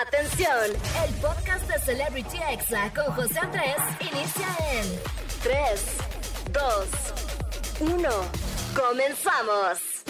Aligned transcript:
Atención, 0.00 0.48
el 1.06 1.14
podcast 1.16 1.68
de 1.68 1.78
Celebrity 1.80 2.38
Exa 2.50 2.90
con 2.94 3.14
José 3.14 3.38
Andrés 3.40 3.76
inicia 4.00 4.48
en 4.72 4.86
3, 5.42 5.96
2, 6.50 7.92
1. 7.92 8.08
Comenzamos. 8.74 10.02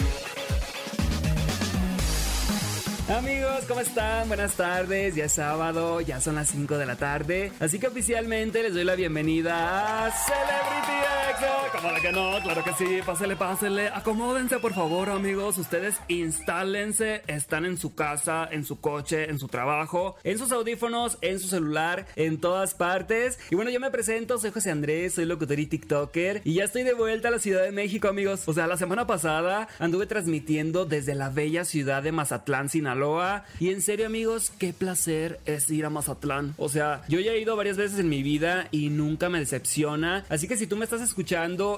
Amigos, 3.09 3.65
¿cómo 3.67 3.81
están? 3.81 4.29
Buenas 4.29 4.53
tardes, 4.53 5.15
ya 5.15 5.25
es 5.25 5.33
sábado, 5.33 5.99
ya 5.99 6.21
son 6.21 6.35
las 6.35 6.47
5 6.47 6.77
de 6.77 6.85
la 6.85 6.95
tarde, 6.95 7.51
así 7.59 7.77
que 7.77 7.87
oficialmente 7.87 8.63
les 8.63 8.73
doy 8.73 8.85
la 8.85 8.95
bienvenida 8.95 10.05
a 10.05 10.11
Celebrity 10.11 11.12
¿Cómo 11.73 11.91
de 11.91 12.01
que 12.01 12.11
no? 12.11 12.39
Claro 12.43 12.63
que 12.63 12.73
sí, 12.73 12.99
pásele, 13.05 13.35
pásele, 13.35 13.87
acomódense 13.87 14.59
por 14.59 14.73
favor 14.73 15.09
amigos, 15.09 15.57
ustedes 15.57 15.95
instálense, 16.07 17.23
están 17.27 17.65
en 17.65 17.77
su 17.77 17.95
casa, 17.95 18.47
en 18.49 18.63
su 18.63 18.79
coche, 18.79 19.29
en 19.29 19.39
su 19.39 19.47
trabajo, 19.47 20.15
en 20.23 20.37
sus 20.37 20.51
audífonos, 20.51 21.17
en 21.21 21.39
su 21.39 21.47
celular, 21.47 22.05
en 22.15 22.39
todas 22.39 22.75
partes. 22.75 23.39
Y 23.49 23.55
bueno, 23.55 23.71
yo 23.71 23.79
me 23.79 23.91
presento, 23.91 24.37
soy 24.37 24.51
José 24.51 24.71
Andrés, 24.71 25.15
soy 25.15 25.25
locutor 25.25 25.59
y 25.59 25.65
TikToker 25.65 26.41
y 26.45 26.53
ya 26.53 26.65
estoy 26.65 26.83
de 26.83 26.93
vuelta 26.93 27.29
a 27.29 27.31
la 27.31 27.39
Ciudad 27.39 27.63
de 27.63 27.71
México 27.71 28.07
amigos. 28.07 28.43
O 28.45 28.53
sea, 28.53 28.67
la 28.67 28.77
semana 28.77 29.07
pasada 29.07 29.67
anduve 29.79 30.05
transmitiendo 30.05 30.85
desde 30.85 31.15
la 31.15 31.29
bella 31.29 31.65
ciudad 31.65 32.03
de 32.03 32.11
Mazatlán, 32.11 32.69
Sinaloa 32.69 33.45
y 33.59 33.71
en 33.71 33.81
serio, 33.81 34.05
amigos, 34.05 34.51
qué 34.57 34.73
placer 34.73 35.39
es 35.45 35.69
ir 35.69 35.85
a 35.85 35.89
Mazatlán. 35.89 36.53
O 36.57 36.69
sea, 36.69 37.01
yo 37.09 37.19
ya 37.19 37.31
he 37.31 37.39
ido 37.39 37.55
varias 37.55 37.77
veces 37.77 37.99
en 37.99 38.09
mi 38.09 38.21
vida 38.23 38.67
y 38.71 38.89
nunca 38.89 39.27
me 39.27 39.39
decepciona. 39.39 40.23
Así 40.29 40.47
que 40.47 40.55
si 40.55 40.67
tú 40.67 40.77
me 40.77 40.85
estás 40.85 41.01
escuchando 41.01 41.32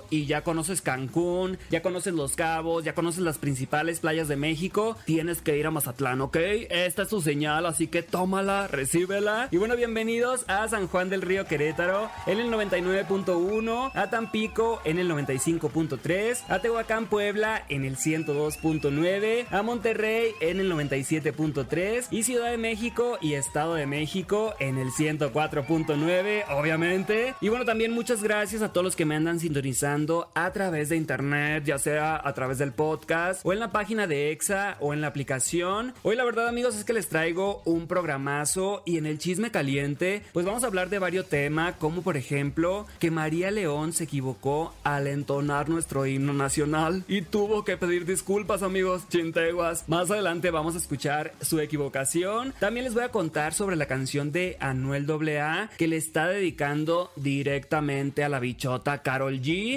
y 0.09 0.25
ya 0.25 0.43
conoces 0.43 0.81
Cancún, 0.81 1.57
ya 1.69 1.81
conoces 1.81 2.13
Los 2.13 2.35
Cabos, 2.35 2.83
ya 2.83 2.93
conoces 2.93 3.21
las 3.21 3.37
principales 3.37 3.99
playas 3.99 4.27
de 4.27 4.35
México, 4.35 4.97
tienes 5.05 5.41
que 5.41 5.57
ir 5.57 5.65
a 5.67 5.71
Mazatlán, 5.71 6.21
¿ok? 6.21 6.37
Esta 6.69 7.03
es 7.03 7.09
tu 7.09 7.21
señal, 7.21 7.65
así 7.65 7.87
que 7.87 8.03
tómala, 8.03 8.67
recíbela. 8.67 9.47
Y 9.51 9.57
bueno, 9.57 9.75
bienvenidos 9.75 10.43
a 10.47 10.67
San 10.67 10.87
Juan 10.87 11.09
del 11.09 11.21
Río 11.21 11.45
Querétaro 11.45 12.09
en 12.27 12.39
el 12.39 12.51
99.1, 12.51 13.91
a 13.93 14.09
Tampico 14.09 14.81
en 14.83 14.99
el 14.99 15.09
95.3, 15.09 16.43
a 16.49 16.59
Tehuacán 16.59 17.07
Puebla 17.07 17.65
en 17.69 17.85
el 17.85 17.97
102.9, 17.97 19.45
a 19.49 19.61
Monterrey 19.61 20.31
en 20.41 20.59
el 20.59 20.69
95 20.69 21.05
7.3 21.05 22.07
y 22.11 22.23
Ciudad 22.23 22.51
de 22.51 22.57
México 22.57 23.17
y 23.21 23.33
Estado 23.33 23.75
de 23.75 23.85
México 23.85 24.55
en 24.59 24.77
el 24.77 24.89
104.9, 24.89 26.45
obviamente. 26.49 27.35
Y 27.41 27.49
bueno, 27.49 27.65
también 27.65 27.91
muchas 27.91 28.23
gracias 28.23 28.61
a 28.61 28.71
todos 28.71 28.83
los 28.83 28.95
que 28.95 29.05
me 29.05 29.15
andan 29.15 29.34
sintonizando 29.39 30.31
a 30.35 30.51
través 30.51 30.89
de 30.89 30.97
internet, 30.97 31.63
ya 31.65 31.77
sea 31.77 32.21
a 32.23 32.33
través 32.33 32.57
del 32.57 32.71
podcast 32.71 33.41
o 33.43 33.53
en 33.53 33.59
la 33.59 33.71
página 33.71 34.07
de 34.07 34.31
EXA 34.31 34.77
o 34.79 34.93
en 34.93 35.01
la 35.01 35.07
aplicación. 35.07 35.93
Hoy 36.03 36.15
la 36.15 36.23
verdad 36.23 36.47
amigos 36.47 36.75
es 36.75 36.83
que 36.83 36.93
les 36.93 37.09
traigo 37.09 37.61
un 37.65 37.87
programazo 37.87 38.83
y 38.85 38.97
en 38.97 39.05
el 39.05 39.19
chisme 39.19 39.51
caliente 39.51 40.23
pues 40.33 40.45
vamos 40.45 40.63
a 40.63 40.67
hablar 40.67 40.89
de 40.89 40.99
varios 40.99 41.27
temas 41.27 41.75
como 41.77 42.01
por 42.01 42.17
ejemplo 42.17 42.85
que 42.99 43.11
María 43.11 43.51
León 43.51 43.93
se 43.93 44.05
equivocó 44.05 44.73
al 44.83 45.07
entonar 45.07 45.69
nuestro 45.69 46.05
himno 46.05 46.33
nacional 46.33 47.03
y 47.07 47.21
tuvo 47.21 47.63
que 47.63 47.77
pedir 47.77 48.05
disculpas 48.05 48.63
amigos 48.63 49.07
chinteguas. 49.09 49.87
Más 49.87 50.11
adelante 50.11 50.51
vamos 50.51 50.75
a 50.75 50.79
escuchar 50.79 51.33
su 51.41 51.59
equivocación. 51.59 52.53
También 52.59 52.85
les 52.85 52.93
voy 52.93 53.03
a 53.03 53.09
contar 53.09 53.53
sobre 53.53 53.75
la 53.75 53.85
canción 53.85 54.31
de 54.31 54.57
Anuel 54.59 55.09
AA 55.09 55.69
que 55.77 55.87
le 55.87 55.97
está 55.97 56.27
dedicando 56.27 57.11
directamente 57.15 58.23
a 58.23 58.29
la 58.29 58.39
bichota 58.39 59.01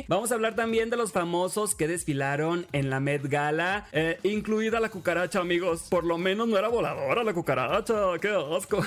Vamos 0.08 0.30
a 0.30 0.34
hablar 0.34 0.54
también 0.54 0.90
de 0.90 0.96
los 0.96 1.12
famosos 1.12 1.74
que 1.74 1.88
desfilaron 1.88 2.66
en 2.72 2.90
la 2.90 3.00
Met 3.00 3.22
Gala, 3.28 3.86
eh, 3.92 4.18
incluida 4.22 4.80
la 4.80 4.88
cucaracha, 4.88 5.40
amigos. 5.40 5.86
Por 5.88 6.04
lo 6.04 6.18
menos 6.18 6.48
no 6.48 6.58
era 6.58 6.68
voladora 6.68 7.24
la 7.24 7.32
cucaracha, 7.32 7.94
qué 8.20 8.28
asco. 8.28 8.82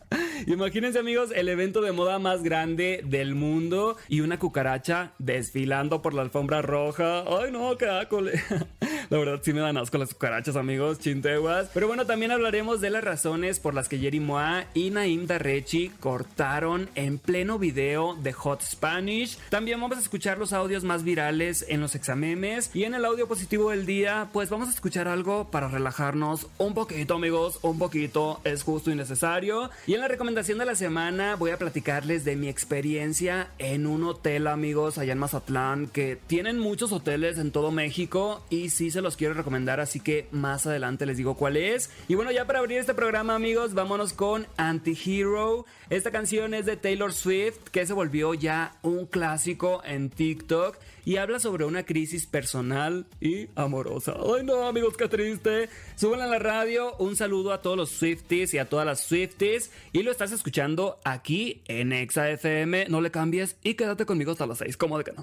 Imagínense, 0.46 0.98
amigos, 0.98 1.30
el 1.34 1.48
evento 1.48 1.80
de 1.80 1.92
moda 1.92 2.18
más 2.18 2.42
grande 2.42 3.02
del 3.04 3.34
mundo 3.34 3.96
y 4.08 4.20
una 4.20 4.38
cucaracha 4.38 5.12
desfilando 5.18 6.02
por 6.02 6.14
la 6.14 6.22
alfombra 6.22 6.62
roja. 6.62 7.24
Ay, 7.26 7.50
no, 7.50 7.76
qué 7.76 7.88
ácole. 7.88 8.40
La 9.08 9.18
verdad 9.18 9.40
sí 9.42 9.52
me 9.52 9.60
dan 9.60 9.76
asco 9.76 9.98
las 9.98 10.12
cucarachas, 10.12 10.56
amigos, 10.56 10.98
chinteguas. 10.98 11.70
Pero 11.72 11.86
bueno, 11.86 12.06
también 12.06 12.32
hablaremos 12.32 12.80
de 12.80 12.90
las 12.90 13.04
razones 13.04 13.60
por 13.60 13.72
las 13.72 13.88
que 13.88 13.98
Jerry 13.98 14.18
Moa 14.18 14.64
y 14.74 14.90
Naim 14.90 15.26
Darrechi 15.26 15.90
cortaron 16.00 16.88
en 16.96 17.18
pleno 17.18 17.58
video 17.58 18.16
de 18.16 18.32
Hot 18.32 18.62
Spanish. 18.62 19.38
También 19.48 19.80
vamos 19.80 19.98
a 19.98 20.00
escuchar 20.00 20.38
los 20.38 20.52
audios 20.52 20.82
más 20.82 21.04
virales 21.04 21.64
en 21.68 21.80
los 21.80 21.94
examemes. 21.94 22.70
Y 22.74 22.82
en 22.82 22.94
el 22.94 23.04
audio 23.04 23.28
positivo 23.28 23.70
del 23.70 23.86
día, 23.86 24.28
pues 24.32 24.50
vamos 24.50 24.68
a 24.68 24.72
escuchar 24.72 25.06
algo 25.06 25.52
para 25.52 25.68
relajarnos 25.68 26.48
un 26.58 26.74
poquito, 26.74 27.14
amigos. 27.14 27.60
Un 27.62 27.78
poquito 27.78 28.40
es 28.42 28.64
justo 28.64 28.90
y 28.90 28.96
necesario. 28.96 29.70
Y 29.86 29.94
en 29.94 30.00
la 30.00 30.08
recomendación 30.08 30.58
de 30.58 30.64
la 30.64 30.74
semana 30.74 31.36
voy 31.36 31.52
a 31.52 31.58
platicarles 31.58 32.24
de 32.24 32.34
mi 32.34 32.48
experiencia 32.48 33.50
en 33.58 33.86
un 33.86 34.02
hotel, 34.02 34.48
amigos, 34.48 34.98
allá 34.98 35.12
en 35.12 35.18
Mazatlán, 35.18 35.86
que 35.86 36.18
tienen 36.26 36.58
muchos 36.58 36.90
hoteles 36.90 37.38
en 37.38 37.52
todo 37.52 37.70
México 37.70 38.42
y 38.50 38.70
sí 38.70 38.90
se 38.96 39.02
los 39.02 39.16
quiero 39.16 39.34
recomendar, 39.34 39.78
así 39.78 40.00
que 40.00 40.26
más 40.30 40.66
adelante 40.66 41.04
les 41.04 41.18
digo 41.18 41.36
cuál 41.36 41.58
es. 41.58 41.90
Y 42.08 42.14
bueno, 42.14 42.32
ya 42.32 42.46
para 42.46 42.60
abrir 42.60 42.78
este 42.78 42.94
programa, 42.94 43.34
amigos, 43.34 43.74
vámonos 43.74 44.14
con 44.14 44.46
Anti-Hero. 44.56 45.66
Esta 45.90 46.10
canción 46.10 46.54
es 46.54 46.64
de 46.64 46.78
Taylor 46.78 47.12
Swift, 47.12 47.58
que 47.70 47.84
se 47.84 47.92
volvió 47.92 48.32
ya 48.32 48.78
un 48.80 49.04
clásico 49.04 49.82
en 49.84 50.08
TikTok 50.08 50.78
y 51.04 51.18
habla 51.18 51.40
sobre 51.40 51.66
una 51.66 51.84
crisis 51.84 52.26
personal 52.26 53.06
y 53.20 53.48
amorosa. 53.54 54.14
Ay, 54.16 54.44
no, 54.44 54.66
amigos, 54.66 54.96
qué 54.96 55.08
triste. 55.08 55.68
Suben 55.94 56.22
a 56.22 56.26
la 56.26 56.38
radio. 56.38 56.96
Un 56.96 57.16
saludo 57.16 57.52
a 57.52 57.60
todos 57.60 57.76
los 57.76 57.90
Swifties 57.90 58.54
y 58.54 58.58
a 58.58 58.68
todas 58.70 58.86
las 58.86 59.00
Swifties. 59.04 59.70
Y 59.92 60.04
lo 60.04 60.10
estás 60.10 60.32
escuchando 60.32 60.98
aquí 61.04 61.62
en 61.68 61.92
Exa 61.92 62.30
FM. 62.30 62.86
No 62.88 63.02
le 63.02 63.10
cambies 63.10 63.58
y 63.62 63.74
quédate 63.74 64.06
conmigo 64.06 64.32
hasta 64.32 64.46
las 64.46 64.56
6. 64.56 64.78
¿Cómo 64.78 64.96
de 64.96 65.04
que 65.04 65.12
no? 65.12 65.20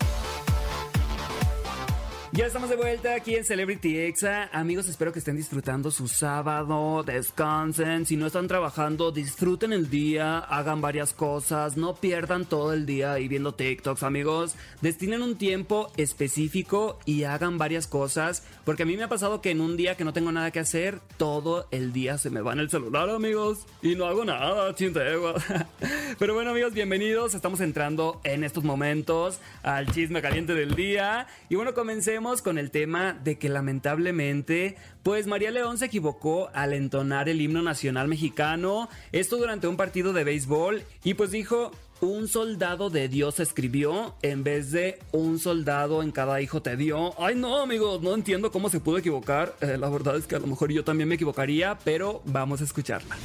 Ya 2.35 2.47
estamos 2.47 2.67
de 2.67 2.77
vuelta 2.77 3.13
aquí 3.13 3.35
en 3.35 3.45
Celebrity 3.45 3.95
Exa. 3.95 4.49
Amigos, 4.51 4.88
espero 4.88 5.13
que 5.13 5.19
estén 5.19 5.35
disfrutando 5.35 5.91
su 5.91 6.07
sábado, 6.07 7.03
descansen. 7.03 8.07
Si 8.07 8.17
no 8.17 8.25
están 8.25 8.47
trabajando, 8.47 9.11
disfruten 9.11 9.71
el 9.71 9.88
día, 9.88 10.39
hagan 10.39 10.81
varias 10.81 11.13
cosas, 11.13 11.77
no 11.77 11.93
pierdan 11.93 12.45
todo 12.45 12.73
el 12.73 12.88
día 12.88 13.13
ahí 13.13 13.27
viendo 13.27 13.53
TikToks, 13.53 14.01
amigos. 14.01 14.55
Destinen 14.81 15.22
un 15.22 15.38
tiempo 15.38 15.91
específico 15.95 16.97
y 17.05 17.25
hagan 17.25 17.59
varias 17.59 17.85
cosas. 17.85 18.43
Porque 18.66 18.81
a 18.81 18.88
mí 18.88 18.97
me 18.97 19.03
ha 19.03 19.09
pasado 19.09 19.39
que 19.39 19.51
en 19.51 19.61
un 19.61 19.77
día 19.77 19.95
que 19.95 20.03
no 20.03 20.11
tengo 20.11 20.31
nada 20.31 20.49
que 20.49 20.59
hacer, 20.59 21.01
todo 21.17 21.67
el 21.69 21.93
día 21.93 22.17
se 22.17 22.31
me 22.31 22.41
va 22.41 22.53
en 22.53 22.61
el 22.61 22.69
celular, 22.72 23.11
amigos. 23.11 23.59
Y 23.83 23.93
no 23.93 24.05
hago 24.05 24.25
nada, 24.25 24.73
chintegua. 24.73 25.35
Pero 26.17 26.33
bueno, 26.33 26.49
amigos, 26.49 26.73
bienvenidos. 26.73 27.35
Estamos 27.35 27.61
entrando 27.61 28.19
en 28.23 28.43
estos 28.43 28.63
momentos 28.63 29.39
al 29.61 29.93
chisme 29.93 30.23
caliente 30.23 30.55
del 30.55 30.73
día. 30.73 31.27
Y 31.47 31.53
bueno, 31.53 31.75
comencemos 31.75 32.22
con 32.41 32.57
el 32.57 32.72
tema 32.72 33.13
de 33.13 33.38
que 33.38 33.50
lamentablemente, 33.50 34.78
pues 35.03 35.28
María 35.28 35.51
León 35.51 35.78
se 35.78 35.85
equivocó 35.85 36.50
al 36.53 36.73
entonar 36.73 37.28
el 37.28 37.41
himno 37.41 37.61
nacional 37.61 38.07
mexicano, 38.07 38.88
esto 39.11 39.38
durante 39.38 39.67
un 39.67 39.75
partido 39.75 40.13
de 40.13 40.23
béisbol, 40.23 40.84
y 41.03 41.16
pues 41.16 41.31
dijo, 41.31 41.72
un 42.00 42.28
soldado 42.28 42.89
de 42.89 43.09
Dios 43.09 43.39
escribió 43.39 44.16
en 44.22 44.44
vez 44.44 44.72
de 44.72 45.00
un 45.11 45.38
soldado 45.38 46.01
en 46.01 46.11
cada 46.11 46.41
hijo 46.41 46.61
te 46.61 46.78
dio. 46.78 47.13
Ay 47.22 47.35
no 47.35 47.61
amigos, 47.61 48.01
no 48.01 48.13
entiendo 48.13 48.51
cómo 48.51 48.69
se 48.69 48.79
pudo 48.79 48.97
equivocar. 48.97 49.55
Eh, 49.61 49.78
la 49.78 49.90
verdad 49.90 50.16
es 50.16 50.25
que 50.25 50.35
a 50.35 50.40
lo 50.40 50.47
mejor 50.47 50.72
yo 50.72 50.84
también 50.84 51.09
me 51.09 51.16
equivocaría, 51.16 51.78
pero 51.84 52.22
vamos 52.25 52.61
a 52.61 52.63
escucharla. 52.63 53.17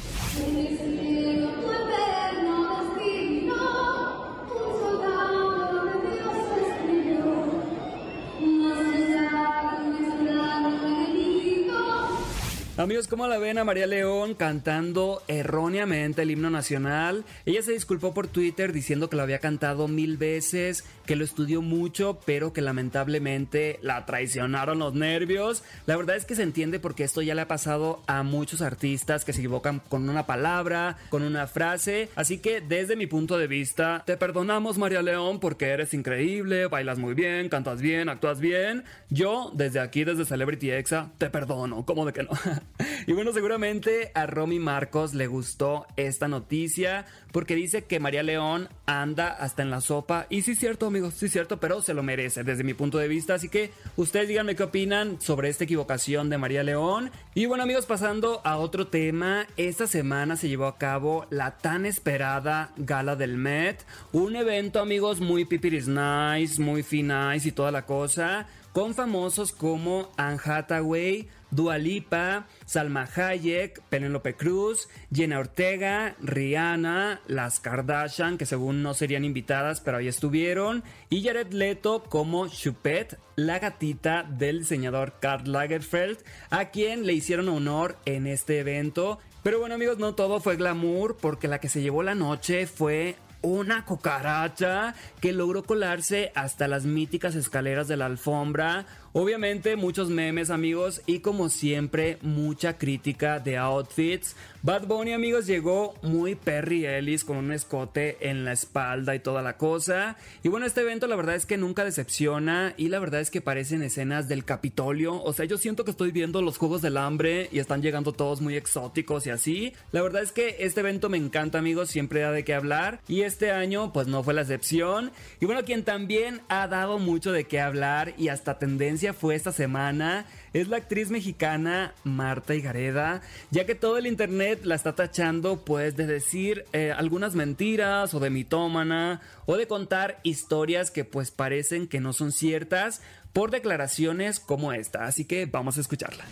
Amigos, 12.79 13.09
¿cómo 13.09 13.27
la 13.27 13.37
ven 13.39 13.57
a 13.57 13.65
María 13.65 13.87
León 13.87 14.35
cantando 14.35 15.21
erróneamente 15.27 16.21
el 16.21 16.31
himno 16.31 16.49
nacional? 16.49 17.25
Ella 17.45 17.61
se 17.61 17.73
disculpó 17.73 18.13
por 18.13 18.27
Twitter 18.27 18.71
diciendo 18.71 19.09
que 19.09 19.17
lo 19.17 19.23
había 19.23 19.39
cantado 19.39 19.89
mil 19.89 20.15
veces, 20.15 20.85
que 21.05 21.17
lo 21.17 21.25
estudió 21.25 21.61
mucho, 21.61 22.21
pero 22.25 22.53
que 22.53 22.61
lamentablemente 22.61 23.79
la 23.81 24.05
traicionaron 24.05 24.79
los 24.79 24.93
nervios. 24.93 25.61
La 25.87 25.97
verdad 25.97 26.15
es 26.15 26.23
que 26.23 26.35
se 26.35 26.43
entiende 26.43 26.79
porque 26.79 27.03
esto 27.03 27.21
ya 27.21 27.35
le 27.35 27.41
ha 27.41 27.49
pasado 27.49 28.01
a 28.07 28.23
muchos 28.23 28.61
artistas 28.61 29.25
que 29.25 29.33
se 29.33 29.41
equivocan 29.41 29.81
con 29.89 30.07
una 30.07 30.25
palabra, 30.25 30.95
con 31.09 31.23
una 31.23 31.47
frase. 31.47 32.07
Así 32.15 32.37
que 32.37 32.61
desde 32.61 32.95
mi 32.95 33.07
punto 33.07 33.37
de 33.37 33.47
vista, 33.47 34.03
te 34.05 34.15
perdonamos 34.15 34.77
María 34.77 35.01
León 35.01 35.41
porque 35.41 35.65
eres 35.65 35.93
increíble, 35.93 36.67
bailas 36.67 36.97
muy 36.97 37.13
bien, 37.13 37.49
cantas 37.49 37.81
bien, 37.81 38.07
actúas 38.07 38.39
bien. 38.39 38.85
Yo, 39.09 39.51
desde 39.53 39.81
aquí, 39.81 40.05
desde 40.05 40.23
Celebrity 40.23 40.71
Exa, 40.71 41.11
te 41.17 41.29
perdono, 41.29 41.85
¿cómo 41.85 42.05
de 42.05 42.13
que 42.13 42.23
no? 42.23 42.29
y 43.07 43.13
bueno, 43.13 43.33
seguramente 43.33 44.11
a 44.13 44.25
Romy 44.25 44.59
Marcos 44.59 45.13
le 45.13 45.27
gustó 45.27 45.85
esta 45.97 46.27
noticia 46.27 47.05
porque 47.31 47.55
dice 47.55 47.83
que 47.83 47.99
María 47.99 48.23
León 48.23 48.69
anda 48.85 49.27
hasta 49.27 49.61
en 49.61 49.69
la 49.69 49.81
sopa. 49.81 50.27
Y 50.29 50.43
sí 50.43 50.51
es 50.51 50.59
cierto, 50.59 50.87
amigos, 50.87 51.15
sí 51.15 51.25
es 51.25 51.31
cierto, 51.31 51.59
pero 51.59 51.81
se 51.81 51.93
lo 51.93 52.03
merece 52.03 52.43
desde 52.43 52.63
mi 52.63 52.73
punto 52.73 52.97
de 52.97 53.07
vista. 53.07 53.33
Así 53.33 53.49
que 53.49 53.71
ustedes 53.97 54.27
díganme 54.27 54.55
qué 54.55 54.63
opinan 54.63 55.19
sobre 55.19 55.49
esta 55.49 55.63
equivocación 55.63 56.29
de 56.29 56.37
María 56.37 56.63
León. 56.63 57.11
Y 57.33 57.45
bueno, 57.45 57.63
amigos, 57.63 57.85
pasando 57.85 58.41
a 58.43 58.57
otro 58.57 58.87
tema, 58.87 59.47
esta 59.57 59.87
semana 59.87 60.35
se 60.35 60.49
llevó 60.49 60.65
a 60.67 60.77
cabo 60.77 61.25
la 61.29 61.57
tan 61.57 61.85
esperada 61.85 62.71
Gala 62.77 63.15
del 63.15 63.37
Met. 63.37 63.85
Un 64.11 64.35
evento, 64.35 64.79
amigos, 64.79 65.19
muy 65.19 65.45
pipiris 65.45 65.87
nice, 65.87 66.61
muy 66.61 66.83
finais 66.83 67.45
y 67.45 67.51
toda 67.51 67.71
la 67.71 67.85
cosa. 67.85 68.47
Con 68.71 68.93
famosos 68.93 69.51
como 69.51 70.11
Anne 70.15 70.39
Hathaway, 70.43 71.27
Dua 71.51 71.77
Lipa, 71.77 72.47
Salma 72.65 73.07
Hayek, 73.15 73.81
Penélope 73.89 74.35
Cruz, 74.35 74.87
Jenna 75.13 75.39
Ortega, 75.39 76.15
Rihanna, 76.21 77.21
las 77.27 77.59
Kardashian, 77.59 78.37
que 78.37 78.45
según 78.45 78.83
no 78.83 78.93
serían 78.93 79.25
invitadas, 79.25 79.81
pero 79.81 79.97
ahí 79.97 80.07
estuvieron, 80.07 80.83
y 81.09 81.23
Jared 81.23 81.51
Leto 81.53 82.03
como 82.03 82.47
Chupette, 82.47 83.17
la 83.35 83.59
gatita 83.59 84.23
del 84.23 84.59
diseñador 84.59 85.13
Karl 85.19 85.51
Lagerfeld, 85.51 86.19
a 86.49 86.65
quien 86.65 87.05
le 87.05 87.13
hicieron 87.13 87.49
honor 87.49 87.97
en 88.05 88.27
este 88.27 88.59
evento. 88.59 89.19
Pero 89.43 89.59
bueno 89.59 89.75
amigos, 89.75 89.97
no 89.97 90.15
todo 90.15 90.39
fue 90.39 90.57
glamour, 90.57 91.17
porque 91.17 91.47
la 91.47 91.59
que 91.59 91.69
se 91.69 91.81
llevó 91.81 92.03
la 92.03 92.15
noche 92.15 92.67
fue 92.67 93.15
una 93.41 93.85
cucaracha 93.85 94.95
que 95.21 95.31
logró 95.31 95.63
colarse 95.63 96.31
hasta 96.35 96.67
las 96.67 96.85
míticas 96.85 97.35
escaleras 97.35 97.87
de 97.87 97.97
la 97.97 98.05
alfombra, 98.05 98.85
Obviamente 99.11 99.75
muchos 99.75 100.09
memes 100.09 100.51
amigos 100.51 101.01
y 101.07 101.19
como 101.19 101.49
siempre 101.49 102.19
mucha 102.21 102.77
crítica 102.77 103.39
de 103.39 103.57
outfits. 103.57 104.35
Bad 104.61 104.85
Bunny 104.85 105.13
amigos 105.13 105.47
llegó 105.47 105.95
muy 106.03 106.35
Perry 106.35 106.85
Ellis 106.85 107.23
con 107.23 107.37
un 107.37 107.51
escote 107.51 108.17
en 108.29 108.45
la 108.45 108.51
espalda 108.51 109.15
y 109.15 109.19
toda 109.19 109.41
la 109.41 109.57
cosa. 109.57 110.15
Y 110.43 110.49
bueno, 110.49 110.67
este 110.67 110.81
evento 110.81 111.07
la 111.07 111.15
verdad 111.15 111.35
es 111.35 111.47
que 111.47 111.57
nunca 111.57 111.83
decepciona 111.85 112.75
y 112.77 112.89
la 112.89 112.99
verdad 112.99 113.21
es 113.21 113.31
que 113.31 113.41
parecen 113.41 113.81
escenas 113.81 114.27
del 114.27 114.45
Capitolio. 114.45 115.23
O 115.23 115.33
sea, 115.33 115.45
yo 115.45 115.57
siento 115.57 115.85
que 115.85 115.91
estoy 115.91 116.11
viendo 116.11 116.43
los 116.43 116.59
Juegos 116.59 116.83
del 116.83 116.97
Hambre 116.97 117.49
y 117.51 117.57
están 117.59 117.81
llegando 117.81 118.11
todos 118.11 118.41
muy 118.41 118.55
exóticos 118.57 119.25
y 119.25 119.31
así. 119.31 119.73
La 119.91 120.03
verdad 120.03 120.21
es 120.21 120.31
que 120.31 120.57
este 120.59 120.81
evento 120.81 121.09
me 121.09 121.17
encanta 121.17 121.57
amigos, 121.57 121.89
siempre 121.89 122.19
da 122.19 122.31
de 122.31 122.43
qué 122.43 122.53
hablar 122.53 122.99
y 123.07 123.21
este 123.21 123.49
año 123.51 123.91
pues 123.91 124.05
no 124.05 124.23
fue 124.23 124.35
la 124.35 124.41
excepción. 124.41 125.11
Y 125.39 125.45
bueno, 125.45 125.63
quien 125.63 125.83
también 125.83 126.41
ha 126.47 126.67
dado 126.67 126.99
mucho 126.99 127.31
de 127.31 127.45
qué 127.45 127.59
hablar 127.59 128.13
y 128.17 128.27
hasta 128.27 128.59
tendencia 128.59 128.98
fue 129.13 129.35
esta 129.35 129.51
semana 129.53 130.25
es 130.53 130.67
la 130.67 130.77
actriz 130.77 131.09
mexicana 131.09 131.93
Marta 132.03 132.53
Higareda, 132.53 133.21
ya 133.49 133.65
que 133.65 133.75
todo 133.75 133.97
el 133.97 134.07
internet 134.07 134.61
la 134.65 134.75
está 134.75 134.93
tachando 134.93 135.63
pues 135.63 135.95
de 135.95 136.05
decir 136.05 136.65
eh, 136.73 136.91
algunas 136.91 137.33
mentiras 137.33 138.13
o 138.13 138.19
de 138.19 138.29
mitómana 138.29 139.21
o 139.45 139.55
de 139.55 139.67
contar 139.67 140.19
historias 140.23 140.91
que 140.91 141.05
pues 141.05 141.31
parecen 141.31 141.87
que 141.87 141.99
no 141.99 142.13
son 142.13 142.31
ciertas 142.31 143.01
por 143.31 143.51
declaraciones 143.51 144.39
como 144.39 144.73
esta, 144.73 145.05
así 145.05 145.23
que 145.23 145.45
vamos 145.45 145.77
a 145.77 145.81
escucharla. 145.81 146.25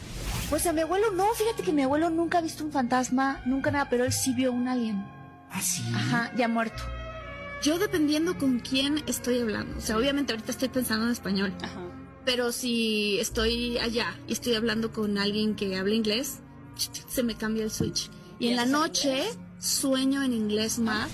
Pues 0.50 0.66
a 0.68 0.74
mi 0.74 0.82
abuelo 0.82 1.12
no, 1.12 1.34
fíjate 1.34 1.64
que 1.64 1.72
mi 1.72 1.84
abuelo 1.84 2.10
nunca 2.10 2.40
ha 2.40 2.42
visto 2.42 2.66
un 2.66 2.72
fantasma, 2.72 3.42
nunca 3.46 3.72
nada, 3.72 3.88
pero 3.90 4.04
él 4.04 4.12
sí 4.12 4.34
vio 4.34 4.52
un 4.52 4.68
alien. 4.68 5.06
¿Ah, 5.52 5.62
sí? 5.62 5.84
Ajá, 5.96 6.32
ya 6.36 6.48
muerto. 6.48 6.84
Yo 7.64 7.80
dependiendo 7.80 8.38
con 8.38 8.60
quién 8.60 9.04
estoy 9.08 9.40
hablando, 9.40 9.78
o 9.78 9.82
sea, 9.82 9.98
obviamente 9.98 10.34
ahorita 10.34 10.52
estoy 10.52 10.70
pensando 10.70 11.06
en 11.06 11.12
español. 11.12 11.54
Ajá. 11.62 11.87
Pero 12.28 12.52
si 12.52 13.18
estoy 13.22 13.78
allá 13.78 14.20
y 14.28 14.34
estoy 14.34 14.56
hablando 14.56 14.92
con 14.92 15.18
alguien 15.18 15.56
que 15.56 15.78
habla 15.78 15.96
inglés, 15.96 16.42
se 17.08 17.24
me 17.24 17.36
cambia 17.36 17.64
el 17.64 17.72
switch. 17.72 18.10
Y 18.38 18.50
en 18.50 18.58
la 18.58 18.66
noche 18.66 19.24
sueño 19.60 20.22
en 20.22 20.34
inglés 20.34 20.78
más. 20.78 21.10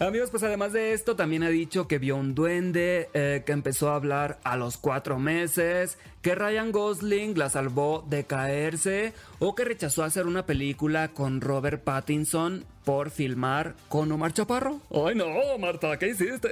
Amigos, 0.00 0.30
pues 0.30 0.42
además 0.44 0.72
de 0.72 0.94
esto, 0.94 1.14
también 1.14 1.42
ha 1.42 1.50
dicho 1.50 1.86
que 1.86 1.98
vio 1.98 2.16
un 2.16 2.34
duende, 2.34 3.10
eh, 3.12 3.42
que 3.44 3.52
empezó 3.52 3.90
a 3.90 3.96
hablar 3.96 4.40
a 4.44 4.56
los 4.56 4.78
cuatro 4.78 5.18
meses, 5.18 5.98
que 6.22 6.34
Ryan 6.34 6.72
Gosling 6.72 7.36
la 7.36 7.50
salvó 7.50 8.02
de 8.08 8.24
caerse 8.24 9.12
o 9.38 9.54
que 9.54 9.66
rechazó 9.66 10.04
hacer 10.04 10.26
una 10.26 10.46
película 10.46 11.08
con 11.08 11.42
Robert 11.42 11.84
Pattinson 11.84 12.64
por 12.86 13.10
filmar 13.10 13.74
con 13.88 14.12
Omar 14.12 14.32
Chaparro. 14.32 14.80
Ay 14.92 15.16
no, 15.16 15.26
Marta, 15.58 15.98
¿qué 15.98 16.10
hiciste? 16.10 16.50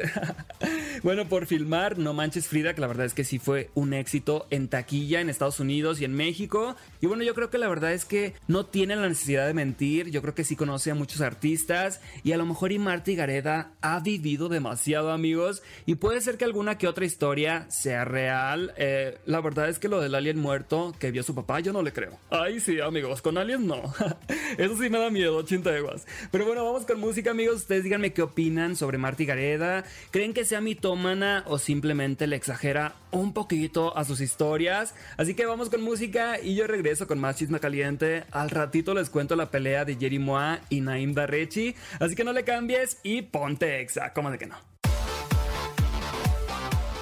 bueno, 1.04 1.28
por 1.28 1.46
filmar 1.46 1.96
No 1.96 2.12
Manches 2.12 2.48
Frida, 2.48 2.74
que 2.74 2.80
la 2.80 2.88
verdad 2.88 3.06
es 3.06 3.14
que 3.14 3.22
sí 3.22 3.38
fue 3.38 3.70
un 3.74 3.94
éxito 3.94 4.48
en 4.50 4.66
taquilla 4.66 5.20
en 5.20 5.30
Estados 5.30 5.60
Unidos 5.60 6.00
y 6.00 6.04
en 6.04 6.12
México. 6.12 6.74
Y 7.00 7.06
bueno, 7.06 7.22
yo 7.22 7.36
creo 7.36 7.50
que 7.50 7.58
la 7.58 7.68
verdad 7.68 7.92
es 7.92 8.04
que 8.04 8.34
no 8.48 8.66
tiene 8.66 8.96
la 8.96 9.08
necesidad 9.08 9.46
de 9.46 9.54
mentir. 9.54 10.10
Yo 10.10 10.22
creo 10.22 10.34
que 10.34 10.42
sí 10.42 10.56
conoce 10.56 10.90
a 10.90 10.96
muchos 10.96 11.20
artistas 11.20 12.00
y 12.24 12.32
a 12.32 12.36
lo 12.36 12.46
mejor 12.46 12.72
y 12.72 12.80
Marta 12.80 13.12
Gareda 13.12 13.70
ha 13.80 14.00
vivido 14.00 14.48
demasiado, 14.48 15.12
amigos. 15.12 15.62
Y 15.86 15.94
puede 15.94 16.20
ser 16.20 16.36
que 16.36 16.44
alguna 16.44 16.78
que 16.78 16.88
otra 16.88 17.04
historia 17.04 17.70
sea 17.70 18.04
real. 18.04 18.74
Eh, 18.76 19.18
la 19.26 19.40
verdad 19.40 19.68
es 19.68 19.78
que 19.78 19.88
lo 19.88 20.00
del 20.00 20.16
alien 20.16 20.40
muerto 20.40 20.96
que 20.98 21.12
vio 21.12 21.22
su 21.22 21.36
papá, 21.36 21.60
yo 21.60 21.72
no 21.72 21.82
le 21.82 21.92
creo. 21.92 22.18
Ay, 22.30 22.58
sí, 22.58 22.80
amigos, 22.80 23.22
con 23.22 23.38
alien 23.38 23.68
no. 23.68 23.82
Eso 24.58 24.76
sí 24.76 24.90
me 24.90 24.98
da 24.98 25.10
miedo, 25.10 25.40
chinteguas. 25.42 26.06
Pero 26.30 26.46
bueno, 26.46 26.64
vamos 26.64 26.84
con 26.84 27.00
música, 27.00 27.30
amigos. 27.30 27.56
Ustedes 27.56 27.84
díganme 27.84 28.12
qué 28.12 28.22
opinan 28.22 28.76
sobre 28.76 28.98
Marty 28.98 29.24
Gareda. 29.26 29.84
¿Creen 30.10 30.34
que 30.34 30.44
sea 30.44 30.60
mitómana 30.60 31.44
o 31.46 31.58
simplemente 31.58 32.26
le 32.26 32.36
exagera 32.36 32.94
un 33.10 33.32
poquito 33.32 33.96
a 33.96 34.04
sus 34.04 34.20
historias? 34.20 34.94
Así 35.16 35.34
que 35.34 35.46
vamos 35.46 35.70
con 35.70 35.82
música 35.82 36.40
y 36.40 36.54
yo 36.54 36.66
regreso 36.66 37.06
con 37.06 37.18
más 37.18 37.36
chisme 37.36 37.60
caliente. 37.60 38.24
Al 38.30 38.50
ratito 38.50 38.94
les 38.94 39.10
cuento 39.10 39.36
la 39.36 39.50
pelea 39.50 39.84
de 39.84 39.96
Jerry 39.96 40.18
Moa 40.18 40.60
y 40.68 40.80
Naim 40.80 41.14
Darrechi. 41.14 41.74
Así 42.00 42.14
que 42.14 42.24
no 42.24 42.32
le 42.32 42.44
cambies 42.44 42.98
y 43.02 43.22
ponte 43.22 43.80
exa. 43.80 44.12
¿Cómo 44.12 44.30
de 44.30 44.38
que 44.38 44.46
no? 44.46 44.73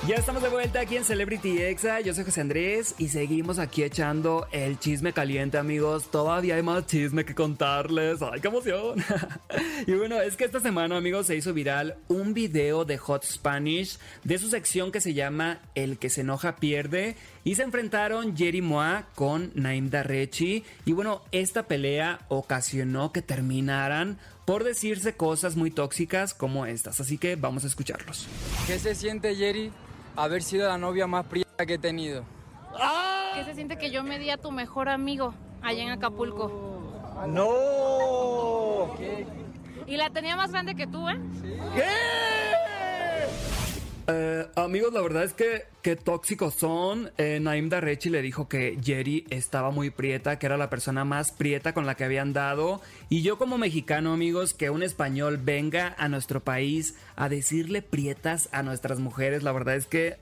Ya 0.09 0.17
estamos 0.17 0.43
de 0.43 0.49
vuelta 0.49 0.81
aquí 0.81 0.97
en 0.97 1.05
Celebrity 1.05 1.63
Exa. 1.63 2.01
Yo 2.01 2.13
soy 2.13 2.25
José 2.25 2.41
Andrés 2.41 2.97
y 2.99 3.07
seguimos 3.07 3.61
aquí 3.61 3.85
echando 3.85 4.49
el 4.51 4.77
chisme 4.81 5.13
caliente, 5.13 5.59
amigos. 5.59 6.11
Todavía 6.11 6.57
hay 6.57 6.63
más 6.65 6.87
chisme 6.87 7.25
que 7.25 7.37
contarles. 7.37 8.21
¡Ay, 8.21 8.41
qué 8.41 8.49
emoción! 8.49 8.99
y 9.87 9.93
bueno, 9.93 10.21
es 10.21 10.37
que 10.37 10.43
esta 10.43 10.59
semana, 10.59 10.97
amigos, 10.97 11.29
se 11.29 11.37
hizo 11.37 11.55
viral 11.55 11.95
un 12.09 12.35
video 12.35 12.85
de 12.85 12.99
Hot 12.99 13.23
Spanish 13.25 14.01
de 14.25 14.39
su 14.39 14.49
sección 14.49 14.91
que 14.91 15.01
se 15.01 15.15
llama 15.15 15.61
El 15.77 15.99
que 15.99 16.11
se 16.11 16.23
enoja 16.23 16.57
pierde. 16.57 17.15
Y 17.45 17.55
se 17.55 17.63
enfrentaron 17.63 18.37
Jerry 18.37 18.61
Moa 18.61 19.07
con 19.15 19.53
Naim 19.55 19.89
Darrechi. 19.89 20.65
Y 20.85 20.93
bueno, 20.95 21.23
esta 21.31 21.69
pelea 21.69 22.27
ocasionó 22.27 23.13
que 23.13 23.23
terminaran 23.23 24.19
por 24.47 24.65
decirse 24.65 25.15
cosas 25.15 25.55
muy 25.55 25.71
tóxicas 25.71 26.35
como 26.35 26.67
estas. 26.67 26.99
Así 26.99 27.19
que 27.19 27.37
vamos 27.37 27.63
a 27.63 27.69
escucharlos. 27.69 28.27
¿Qué 28.67 28.81
se 28.81 28.97
siente, 28.97 29.37
Jerry? 29.37 29.71
Haber 30.17 30.43
sido 30.43 30.69
la 30.69 30.79
novia 30.79 31.07
más 31.07 31.27
prieta 31.27 31.67
que 31.67 31.75
he 31.75 31.79
tenido. 31.79 32.25
¿Qué 33.35 33.45
se 33.45 33.55
siente 33.55 33.79
que 33.79 33.91
yo 33.91 34.03
me 34.03 34.19
di 34.19 34.31
a 34.31 34.37
tu 34.37 34.51
mejor 34.51 34.89
amigo 34.89 35.35
allá 35.63 35.83
en 35.83 35.91
Acapulco? 35.91 36.51
¡No! 37.29 38.95
Y 39.87 39.97
la 39.97 40.11
tenía 40.11 40.37
más 40.37 40.53
grande 40.53 40.75
que 40.75 40.87
tú, 40.87 41.09
¿eh? 41.09 41.19
¿Qué? 41.75 42.52
Eh, 44.09 44.47
amigos, 44.57 44.93
la 44.93 45.01
verdad 45.01 45.23
es 45.23 45.33
que 45.33 45.65
qué 45.81 45.97
tóxicos 45.97 46.55
son. 46.55 47.11
Eh, 47.19 47.39
Naim 47.41 47.69
Darrechi 47.69 48.11
le 48.11 48.23
dijo 48.23 48.49
que 48.49 48.79
Jerry 48.83 49.27
estaba 49.31 49.71
muy 49.71 49.91
prieta, 49.91 50.39
que 50.39 50.47
era 50.47 50.57
la 50.57 50.71
persona 50.71 51.05
más 51.05 51.31
prieta 51.31 51.73
con 51.73 51.87
la 51.87 51.95
que 51.95 52.05
habían 52.05 52.33
dado. 52.33 52.81
Y 53.09 53.23
yo 53.23 53.39
como 53.39 53.59
mexicano, 53.59 54.13
amigos, 54.13 54.55
que 54.55 54.71
un 54.71 54.83
español 54.83 55.39
venga 55.39 55.95
a 55.99 56.09
nuestro 56.09 56.43
país 56.43 56.97
a 57.15 57.29
decirle 57.29 57.83
prietas 57.83 58.49
a 58.53 58.63
nuestras 58.63 58.99
mujeres, 58.99 59.43
la 59.43 59.53
verdad 59.53 59.77
es 59.77 59.87
que... 59.87 60.17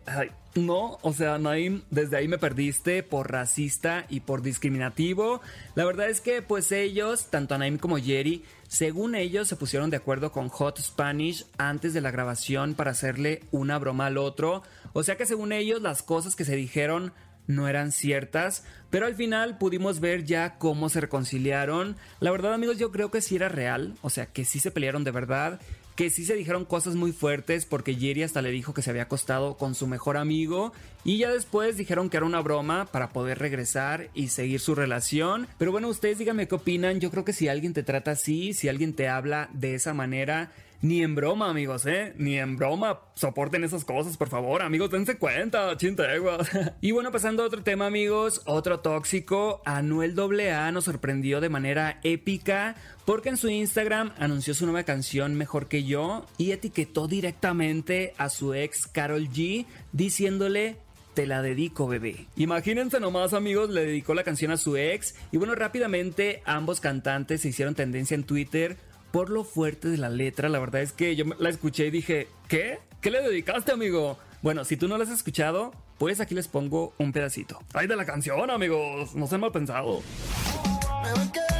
no, 0.55 0.99
o 1.03 1.13
sea, 1.13 1.39
Naim, 1.39 1.83
desde 1.91 2.17
ahí 2.17 2.29
me 2.29 2.37
perdiste 2.37 3.03
por 3.03 3.31
racista 3.31 4.05
y 4.09 4.21
por 4.21 4.43
discriminativo. 4.43 5.41
La 5.75 5.85
verdad 5.85 6.11
es 6.11 6.21
que 6.21 6.43
pues 6.43 6.73
ellos, 6.73 7.27
tanto 7.31 7.57
Naim 7.57 7.79
como 7.79 7.99
Jerry, 7.99 8.45
según 8.71 9.17
ellos 9.17 9.49
se 9.49 9.57
pusieron 9.57 9.91
de 9.91 9.97
acuerdo 9.97 10.31
con 10.31 10.49
Hot 10.49 10.79
Spanish 10.79 11.45
antes 11.59 11.93
de 11.93 12.00
la 12.00 12.12
grabación 12.12 12.75
para 12.75 12.93
hacerle 12.93 13.43
una 13.50 13.77
broma 13.81 14.07
al 14.07 14.17
otro. 14.17 14.62
O 14.93 15.03
sea 15.03 15.17
que 15.17 15.27
según 15.27 15.50
ellos 15.50 15.83
las 15.83 16.05
cosas 16.05 16.37
que 16.37 16.45
se 16.45 16.55
dijeron 16.55 17.12
no 17.49 17.67
eran 17.67 17.91
ciertas, 17.91 18.62
pero 18.89 19.07
al 19.07 19.17
final 19.17 19.59
pudimos 19.59 19.99
ver 19.99 20.25
ya 20.25 20.57
cómo 20.59 20.89
se 20.89 21.00
reconciliaron. 21.00 21.97
La 22.21 22.31
verdad 22.31 22.55
amigos 22.55 22.79
yo 22.79 22.93
creo 22.93 23.11
que 23.11 23.23
sí 23.23 23.35
era 23.35 23.49
real, 23.49 23.97
o 24.03 24.11
sea 24.11 24.27
que 24.27 24.45
sí 24.45 24.61
se 24.61 24.71
pelearon 24.71 25.03
de 25.03 25.11
verdad 25.11 25.61
que 26.00 26.09
sí 26.09 26.25
se 26.25 26.35
dijeron 26.35 26.64
cosas 26.64 26.95
muy 26.95 27.12
fuertes 27.12 27.66
porque 27.66 27.95
Jerry 27.95 28.23
hasta 28.23 28.40
le 28.40 28.50
dijo 28.50 28.73
que 28.73 28.80
se 28.80 28.88
había 28.88 29.02
acostado 29.02 29.59
con 29.59 29.75
su 29.75 29.87
mejor 29.87 30.16
amigo 30.16 30.73
y 31.04 31.19
ya 31.19 31.30
después 31.30 31.76
dijeron 31.76 32.09
que 32.09 32.16
era 32.16 32.25
una 32.25 32.40
broma 32.40 32.87
para 32.87 33.11
poder 33.11 33.38
regresar 33.38 34.09
y 34.14 34.28
seguir 34.28 34.61
su 34.61 34.75
relación. 34.75 35.47
Pero 35.59 35.73
bueno, 35.73 35.88
ustedes 35.88 36.16
díganme 36.16 36.49
qué 36.49 36.54
opinan. 36.54 37.00
Yo 37.00 37.11
creo 37.11 37.26
que 37.26 37.35
si 37.35 37.49
alguien 37.49 37.75
te 37.75 37.83
trata 37.83 38.12
así, 38.12 38.54
si 38.54 38.71
alguien 38.71 38.95
te 38.95 39.09
habla 39.09 39.50
de 39.52 39.75
esa 39.75 39.92
manera, 39.92 40.50
Ni 40.83 41.03
en 41.03 41.15
broma, 41.15 41.51
amigos, 41.51 41.85
¿eh? 41.85 42.15
Ni 42.17 42.39
en 42.39 42.57
broma. 42.57 43.01
Soporten 43.15 43.65
esas 43.65 43.85
cosas, 43.85 44.17
por 44.17 44.31
favor. 44.31 44.63
Amigos, 44.63 44.91
dense 44.91 45.19
cuenta, 45.19 45.77
chinteguas. 45.77 46.51
y 46.81 46.93
bueno, 46.93 47.13
pasando 47.13 47.43
a 47.43 47.47
otro 47.47 47.63
tema, 47.63 47.87
amigos. 47.87 48.41
Otro 48.47 48.81
tóxico. 48.81 49.61
Anuel 49.67 50.19
AA 50.19 50.73
nos 50.73 50.85
sorprendió 50.85 51.43
de 51.43 51.51
manera 51.51 52.01
épica 52.03 52.77
porque 53.05 53.29
en 53.29 53.37
su 53.37 53.51
Instagram 53.51 54.13
anunció 54.19 54.55
su 54.55 54.65
nueva 54.65 54.85
canción 54.85 55.35
Mejor 55.35 55.69
que 55.69 55.85
yo 55.85 56.27
y 56.39 56.53
etiquetó 56.53 57.09
directamente 57.09 58.15
a 58.17 58.31
su 58.31 58.55
ex 58.55 58.87
Carol 58.87 59.29
G 59.29 59.67
diciéndole 59.93 60.79
te 61.15 61.27
la 61.27 61.43
dedico, 61.43 61.89
bebé. 61.89 62.27
Imagínense 62.37 63.01
nomás, 63.01 63.35
amigos, 63.35 63.69
le 63.69 63.85
dedicó 63.85 64.15
la 64.15 64.23
canción 64.23 64.53
a 64.53 64.57
su 64.57 64.77
ex. 64.77 65.17
Y 65.33 65.37
bueno, 65.37 65.55
rápidamente 65.55 66.41
ambos 66.47 66.81
cantantes 66.81 67.43
se 67.43 67.49
hicieron 67.49 67.75
tendencia 67.75 68.15
en 68.15 68.25
Twitter 68.25 68.79
por 69.11 69.31
lo 69.31 69.45
fuerte 69.45 69.88
de 69.88 69.99
la 69.99 70.09
letra. 70.09 70.49
La 70.49 70.59
verdad 70.59 70.83
es 70.83 70.93
que 70.93 71.17
yo 71.17 71.25
la 71.38 71.50
escuché 71.50 71.87
y 71.87 71.90
dije, 71.90 72.29
¿qué? 72.49 72.79
¿Qué 73.00 73.11
le 73.11 73.23
dedicaste, 73.23 73.73
amigo? 73.73 74.19
Bueno, 74.43 74.64
si 74.64 74.76
tú 74.76 74.88
no 74.88 74.97
la 74.97 75.05
has 75.05 75.11
escuchado, 75.11 75.73
pues 75.99 76.21
aquí 76.21 76.35
les 76.35 76.49
pongo 76.49 76.95
un 76.99 77.12
pedacito. 77.12 77.61
¡Ay, 77.75 77.87
de 77.87 77.97
la 77.97 78.05
canción, 78.05 78.50
amigos! 78.50 79.14
No 79.14 79.26
sean 79.26 79.43
mal 79.43 79.52
pensado. 79.52 79.99
Eh, 79.99 81.60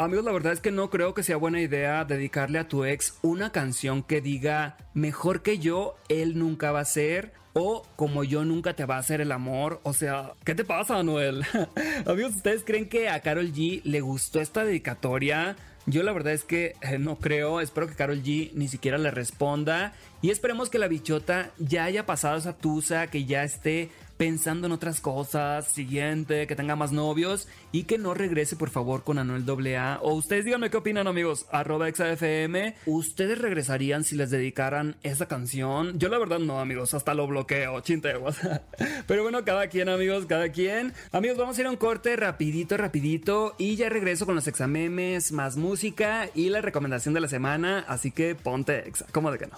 amigos, 0.00 0.24
la 0.24 0.32
verdad 0.32 0.52
es 0.54 0.60
que 0.60 0.70
no 0.70 0.88
creo 0.88 1.12
que 1.12 1.22
sea 1.22 1.36
buena 1.36 1.60
idea 1.60 2.04
dedicarle 2.04 2.58
a 2.58 2.68
tu 2.68 2.84
ex 2.84 3.18
una 3.22 3.52
canción 3.52 4.02
que 4.02 4.20
diga 4.20 4.78
mejor 4.94 5.42
que 5.42 5.58
yo, 5.58 5.96
él 6.08 6.38
nunca 6.38 6.72
va 6.72 6.80
a 6.80 6.84
ser. 6.84 7.32
O 7.52 7.84
como 7.96 8.22
yo 8.22 8.44
nunca 8.44 8.74
te 8.74 8.84
va 8.84 8.94
a 8.94 9.00
hacer 9.00 9.20
el 9.20 9.32
amor. 9.32 9.80
O 9.82 9.92
sea, 9.92 10.34
¿qué 10.44 10.54
te 10.54 10.64
pasa, 10.64 11.02
Noel? 11.02 11.44
amigos, 12.06 12.36
¿ustedes 12.36 12.62
creen 12.64 12.88
que 12.88 13.08
a 13.08 13.20
Carol 13.20 13.52
G 13.52 13.82
le 13.82 14.00
gustó 14.00 14.40
esta 14.40 14.64
dedicatoria? 14.64 15.56
Yo 15.86 16.04
la 16.04 16.12
verdad 16.12 16.32
es 16.32 16.44
que 16.44 16.76
eh, 16.80 16.98
no 16.98 17.18
creo, 17.18 17.60
espero 17.60 17.88
que 17.88 17.96
Carol 17.96 18.22
G 18.22 18.52
ni 18.54 18.68
siquiera 18.68 18.98
le 18.98 19.10
responda 19.10 19.94
y 20.22 20.30
esperemos 20.30 20.70
que 20.70 20.78
la 20.78 20.86
bichota 20.86 21.50
ya 21.58 21.84
haya 21.84 22.06
pasado 22.06 22.36
esa 22.38 22.56
tusa, 22.56 23.08
que 23.08 23.24
ya 23.24 23.42
esté 23.42 23.90
pensando 24.20 24.66
en 24.66 24.72
otras 24.72 25.00
cosas, 25.00 25.68
siguiente, 25.68 26.46
que 26.46 26.54
tenga 26.54 26.76
más 26.76 26.92
novios 26.92 27.48
y 27.72 27.84
que 27.84 27.96
no 27.96 28.12
regrese 28.12 28.54
por 28.54 28.68
favor 28.68 29.02
con 29.02 29.16
Anuel 29.16 29.46
AA. 29.48 29.98
O 30.02 30.12
ustedes 30.12 30.44
díganme 30.44 30.68
qué 30.68 30.76
opinan 30.76 31.06
amigos, 31.06 31.46
arroba 31.50 31.90
XAFM. 31.90 32.74
¿Ustedes 32.84 33.38
regresarían 33.38 34.04
si 34.04 34.16
les 34.16 34.28
dedicaran 34.28 34.96
esa 35.02 35.24
canción? 35.24 35.98
Yo 35.98 36.10
la 36.10 36.18
verdad 36.18 36.38
no 36.38 36.60
amigos, 36.60 36.92
hasta 36.92 37.14
lo 37.14 37.26
bloqueo, 37.26 37.80
chinteguas. 37.80 38.38
Pero 39.06 39.22
bueno, 39.22 39.42
cada 39.42 39.68
quien 39.68 39.88
amigos, 39.88 40.26
cada 40.26 40.52
quien. 40.52 40.92
Amigos, 41.12 41.38
vamos 41.38 41.56
a 41.56 41.60
ir 41.62 41.66
a 41.68 41.70
un 41.70 41.76
corte 41.76 42.14
rapidito, 42.16 42.76
rapidito 42.76 43.54
y 43.56 43.76
ya 43.76 43.88
regreso 43.88 44.26
con 44.26 44.34
los 44.34 44.46
examemes, 44.46 45.32
más 45.32 45.56
música 45.56 46.28
y 46.34 46.50
la 46.50 46.60
recomendación 46.60 47.14
de 47.14 47.20
la 47.20 47.28
semana. 47.28 47.86
Así 47.88 48.10
que 48.10 48.34
ponte 48.34 48.86
exa, 48.86 49.06
¿cómo 49.12 49.32
de 49.32 49.38
que 49.38 49.46
no? 49.46 49.56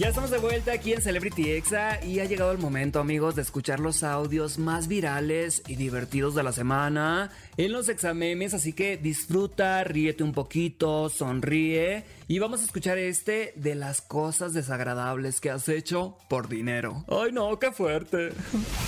Ya 0.00 0.08
estamos 0.08 0.30
de 0.30 0.38
vuelta 0.38 0.72
aquí 0.72 0.94
en 0.94 1.02
Celebrity 1.02 1.50
Exa 1.50 2.02
y 2.02 2.20
ha 2.20 2.24
llegado 2.24 2.52
el 2.52 2.56
momento, 2.56 3.00
amigos, 3.00 3.36
de 3.36 3.42
escuchar 3.42 3.80
los 3.80 4.02
audios 4.02 4.58
más 4.58 4.88
virales 4.88 5.62
y 5.68 5.76
divertidos 5.76 6.34
de 6.34 6.42
la 6.42 6.52
semana 6.52 7.30
en 7.58 7.70
los 7.70 7.90
examemes. 7.90 8.54
Así 8.54 8.72
que 8.72 8.96
disfruta, 8.96 9.84
ríete 9.84 10.24
un 10.24 10.32
poquito, 10.32 11.10
sonríe 11.10 12.06
y 12.28 12.38
vamos 12.38 12.62
a 12.62 12.64
escuchar 12.64 12.96
este 12.96 13.52
de 13.56 13.74
las 13.74 14.00
cosas 14.00 14.54
desagradables 14.54 15.38
que 15.38 15.50
has 15.50 15.68
hecho 15.68 16.16
por 16.30 16.48
dinero. 16.48 17.04
Ay, 17.06 17.32
no, 17.32 17.58
qué 17.58 17.70
fuerte. 17.70 18.30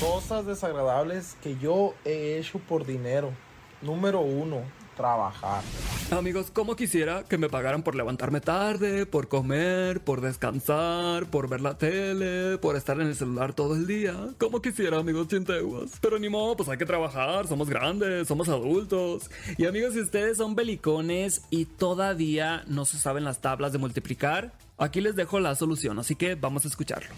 Cosas 0.00 0.46
desagradables 0.46 1.36
que 1.42 1.58
yo 1.58 1.92
he 2.06 2.38
hecho 2.38 2.58
por 2.58 2.86
dinero. 2.86 3.34
Número 3.82 4.22
uno, 4.22 4.62
trabajar. 4.96 5.62
Amigos, 6.10 6.50
como 6.50 6.76
quisiera 6.76 7.24
que 7.24 7.38
me 7.38 7.48
pagaran 7.48 7.82
por 7.82 7.94
levantarme 7.94 8.40
tarde, 8.40 9.06
por 9.06 9.28
comer, 9.28 10.00
por 10.02 10.20
descansar, 10.20 11.26
por 11.26 11.48
ver 11.48 11.60
la 11.60 11.78
tele, 11.78 12.58
por 12.58 12.76
estar 12.76 13.00
en 13.00 13.08
el 13.08 13.16
celular 13.16 13.54
todo 13.54 13.74
el 13.74 13.86
día. 13.86 14.14
Como 14.38 14.60
quisiera, 14.60 14.98
amigos 14.98 15.28
chinteguas. 15.28 15.92
Pero 16.00 16.18
ni 16.18 16.28
modo, 16.28 16.56
pues 16.56 16.68
hay 16.68 16.78
que 16.78 16.86
trabajar, 16.86 17.46
somos 17.46 17.68
grandes, 17.68 18.28
somos 18.28 18.48
adultos. 18.48 19.30
Y 19.56 19.66
amigos, 19.66 19.94
si 19.94 20.00
ustedes 20.00 20.36
son 20.36 20.54
belicones 20.54 21.42
y 21.50 21.64
todavía 21.64 22.64
no 22.66 22.84
se 22.84 22.98
saben 22.98 23.24
las 23.24 23.40
tablas 23.40 23.72
de 23.72 23.78
multiplicar, 23.78 24.52
Aquí 24.82 25.00
les 25.00 25.14
dejo 25.14 25.38
la 25.38 25.54
solución, 25.54 26.00
así 26.00 26.16
que 26.16 26.34
vamos 26.34 26.64
a 26.64 26.68
escucharlo. 26.68 27.14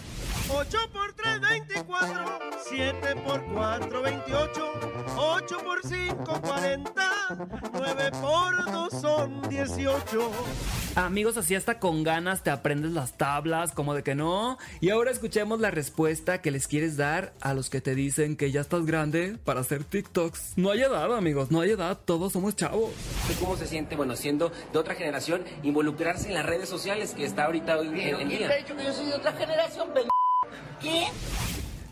8 0.50 0.78
por 0.92 1.14
3, 1.14 1.23
24. 1.40 2.38
7 2.68 3.16
por 3.26 3.44
4, 3.52 4.02
28. 4.02 4.72
8 5.16 5.58
por 5.64 5.86
5, 5.86 6.40
40. 6.42 6.92
9 7.72 8.10
por 8.20 8.72
2 8.72 9.00
son 9.00 9.48
18. 9.48 10.30
Amigos, 10.96 11.36
así 11.36 11.56
hasta 11.56 11.80
con 11.80 12.04
ganas 12.04 12.44
te 12.44 12.50
aprendes 12.50 12.92
las 12.92 13.14
tablas, 13.14 13.72
como 13.72 13.94
de 13.94 14.02
que 14.04 14.14
no. 14.14 14.58
Y 14.80 14.90
ahora 14.90 15.10
escuchemos 15.10 15.58
la 15.60 15.72
respuesta 15.72 16.40
que 16.40 16.52
les 16.52 16.68
quieres 16.68 16.96
dar 16.96 17.32
a 17.40 17.52
los 17.52 17.68
que 17.68 17.80
te 17.80 17.96
dicen 17.96 18.36
que 18.36 18.52
ya 18.52 18.60
estás 18.60 18.86
grande 18.86 19.36
para 19.44 19.60
hacer 19.60 19.82
TikToks. 19.82 20.52
No 20.56 20.70
hay 20.70 20.82
edad, 20.82 21.16
amigos, 21.16 21.50
no 21.50 21.60
hay 21.60 21.72
edad, 21.72 21.98
todos 22.04 22.32
somos 22.32 22.54
chavos. 22.54 22.92
¿Cómo 23.40 23.56
se 23.56 23.66
siente, 23.66 23.96
bueno, 23.96 24.14
siendo 24.14 24.52
de 24.72 24.78
otra 24.78 24.94
generación, 24.94 25.44
involucrarse 25.64 26.28
en 26.28 26.34
las 26.34 26.46
redes 26.46 26.68
sociales 26.68 27.12
que 27.14 27.24
está 27.24 27.46
ahorita 27.46 27.78
hoy 27.78 27.88
en, 27.88 28.28
día? 28.28 28.46
¿Quién 28.46 28.58
dicho 28.58 28.76
que 28.76 28.84
yo 28.84 28.92
soy 28.92 29.06
de 29.06 29.14
otra 29.14 29.32
generación, 29.32 29.88
¿Qué? 30.84 31.06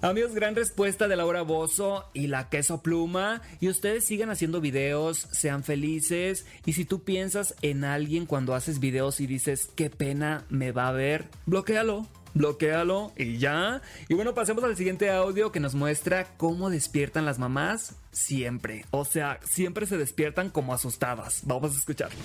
Amigos, 0.02 0.34
gran 0.34 0.54
respuesta 0.54 1.08
de 1.08 1.16
Laura 1.16 1.40
Bozo 1.40 2.10
y 2.12 2.26
la 2.26 2.50
queso 2.50 2.82
pluma. 2.82 3.40
Y 3.58 3.68
ustedes 3.68 4.04
sigan 4.04 4.28
haciendo 4.28 4.60
videos, 4.60 5.28
sean 5.32 5.64
felices. 5.64 6.44
Y 6.66 6.74
si 6.74 6.84
tú 6.84 7.02
piensas 7.02 7.54
en 7.62 7.84
alguien 7.84 8.26
cuando 8.26 8.54
haces 8.54 8.80
videos 8.80 9.20
y 9.20 9.26
dices, 9.26 9.70
qué 9.76 9.88
pena 9.88 10.44
me 10.50 10.72
va 10.72 10.88
a 10.88 10.92
ver, 10.92 11.28
bloquealo. 11.46 12.06
Bloquealo 12.34 13.12
y 13.16 13.38
ya. 13.38 13.80
Y 14.08 14.14
bueno, 14.14 14.34
pasemos 14.34 14.64
al 14.64 14.76
siguiente 14.76 15.10
audio 15.10 15.52
que 15.52 15.60
nos 15.60 15.74
muestra 15.74 16.26
cómo 16.36 16.68
despiertan 16.68 17.24
las 17.24 17.38
mamás 17.38 17.96
siempre. 18.10 18.86
O 18.90 19.04
sea, 19.04 19.38
siempre 19.44 19.86
se 19.86 19.98
despiertan 19.98 20.50
como 20.50 20.74
asustadas. 20.74 21.42
Vamos 21.44 21.74
a 21.74 21.78
escucharlo. 21.78 22.18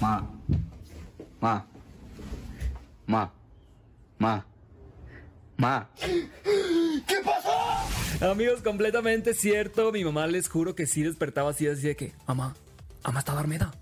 Ma. 0.00 0.30
Ma. 1.40 1.66
Ma. 3.06 3.32
Ma. 4.18 4.46
Ma. 5.56 5.88
¿Qué 5.98 7.16
pasó? 7.24 8.30
Amigos, 8.30 8.62
completamente 8.62 9.34
cierto. 9.34 9.92
Mi 9.92 10.04
mamá 10.04 10.26
les 10.26 10.48
juro 10.48 10.74
que 10.74 10.86
sí 10.86 11.02
despertaba 11.02 11.50
así, 11.50 11.66
así 11.66 11.82
de 11.82 11.96
que, 11.96 12.12
mamá, 12.26 12.54
mamá 13.04 13.20
está 13.20 13.32
dormida. 13.32 13.72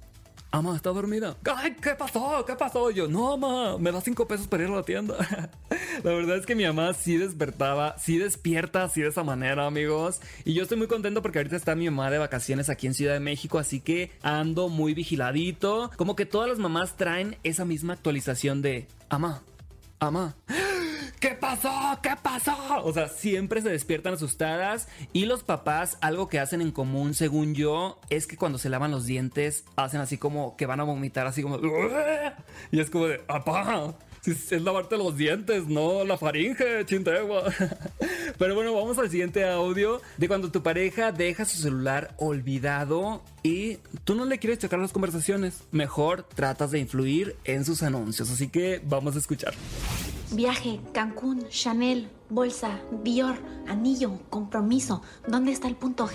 Mamá 0.53 0.77
está 0.77 0.91
dormida. 0.91 1.37
Ay, 1.53 1.75
¿qué 1.83 1.97
pasó? 1.97 2.45
¿Qué 2.47 2.55
pasó? 2.55 2.89
Yo, 2.93 3.09
no, 3.09 3.37
mamá, 3.37 3.77
me 3.77 3.91
da 3.91 4.01
cinco 4.01 4.29
pesos 4.29 4.47
para 4.47 4.63
ir 4.63 4.71
a 4.71 4.77
la 4.77 4.83
tienda. 4.85 5.17
la 6.05 6.13
verdad 6.13 6.37
es 6.37 6.47
que 6.47 6.55
mi 6.55 6.65
mamá 6.65 6.95
sí 6.95 7.17
despertaba, 7.17 7.97
sí 7.99 8.19
despierta 8.19 8.85
así 8.85 9.01
de 9.01 9.09
esa 9.09 9.25
manera, 9.25 9.67
amigos. 9.67 10.21
Y 10.45 10.55
yo 10.55 10.63
estoy 10.63 10.79
muy 10.79 10.87
contento 10.87 11.23
porque 11.23 11.41
ahorita 11.41 11.57
está 11.57 11.75
mi 11.75 11.91
mamá 11.91 12.09
de 12.09 12.19
vacaciones 12.19 12.71
aquí 12.71 12.87
en 12.87 12.95
Ciudad 12.95 13.15
de 13.15 13.21
México, 13.21 13.59
así 13.59 13.81
que 13.81 14.13
ando 14.23 14.69
muy 14.69 14.95
vigiladito. 14.95 15.91
Como 15.97 16.15
que 16.15 16.25
todas 16.25 16.49
las 16.49 16.61
mamás 16.61 16.97
traen 16.97 17.37
esa 17.43 17.65
misma 17.65 17.95
actualización 17.95 18.63
de, 18.63 18.87
ama, 19.09 19.43
ama. 19.99 20.37
¿Qué 21.25 21.31
pasó? 21.31 21.73
¿Qué 22.03 22.11
pasó? 22.23 22.55
O 22.83 22.93
sea, 22.93 23.09
siempre 23.09 23.63
se 23.63 23.71
despiertan 23.71 24.13
asustadas 24.13 24.89
y 25.15 25.25
los 25.25 25.43
papás, 25.43 25.97
algo 26.03 26.29
que 26.29 26.39
hacen 26.39 26.61
en 26.61 26.71
común, 26.71 27.15
según 27.15 27.55
yo, 27.55 27.99
es 28.11 28.27
que 28.27 28.37
cuando 28.37 28.59
se 28.59 28.69
lavan 28.69 28.91
los 28.91 29.07
dientes, 29.07 29.65
hacen 29.75 30.03
así 30.03 30.19
como 30.19 30.55
que 30.59 30.67
van 30.67 30.81
a 30.81 30.85
vomitar, 30.85 31.27
así 31.27 31.41
como... 31.41 31.59
Y 32.71 32.79
es 32.79 32.91
como 32.91 33.07
de, 33.07 33.23
¡apá! 33.27 33.95
Es 34.27 34.53
lavarte 34.53 34.99
los 34.99 35.17
dientes, 35.17 35.67
no 35.67 36.05
la 36.05 36.19
faringe, 36.19 36.85
chintegua. 36.85 37.45
Pero 38.39 38.55
bueno, 38.55 38.75
vamos 38.75 38.99
al 38.99 39.09
siguiente 39.09 39.49
audio 39.49 40.03
de 40.19 40.29
cuando 40.29 40.51
tu 40.51 40.63
pareja 40.63 41.11
deja 41.11 41.47
su 41.47 41.57
celular 41.57 42.15
olvidado 42.19 43.23
y 43.43 43.79
tú 44.05 44.15
no 44.15 44.27
le 44.27 44.39
quieres 44.39 44.59
checar 44.59 44.79
las 44.79 44.93
conversaciones. 44.93 45.63
Mejor 45.73 46.25
tratas 46.25 46.71
de 46.71 46.81
influir 46.81 47.35
en 47.45 47.65
sus 47.65 47.83
anuncios. 47.83 48.31
Así 48.31 48.49
que 48.49 48.83
vamos 48.85 49.17
a 49.17 49.21
escuchar. 49.21 49.55
Viaje, 50.35 50.81
Cancún, 50.93 51.49
Chanel, 51.49 52.11
bolsa, 52.29 52.81
Dior, 53.05 53.37
anillo, 53.69 54.19
compromiso. 54.31 55.01
¿Dónde 55.29 55.53
está 55.53 55.69
el 55.69 55.77
punto 55.77 56.09
G? 56.09 56.13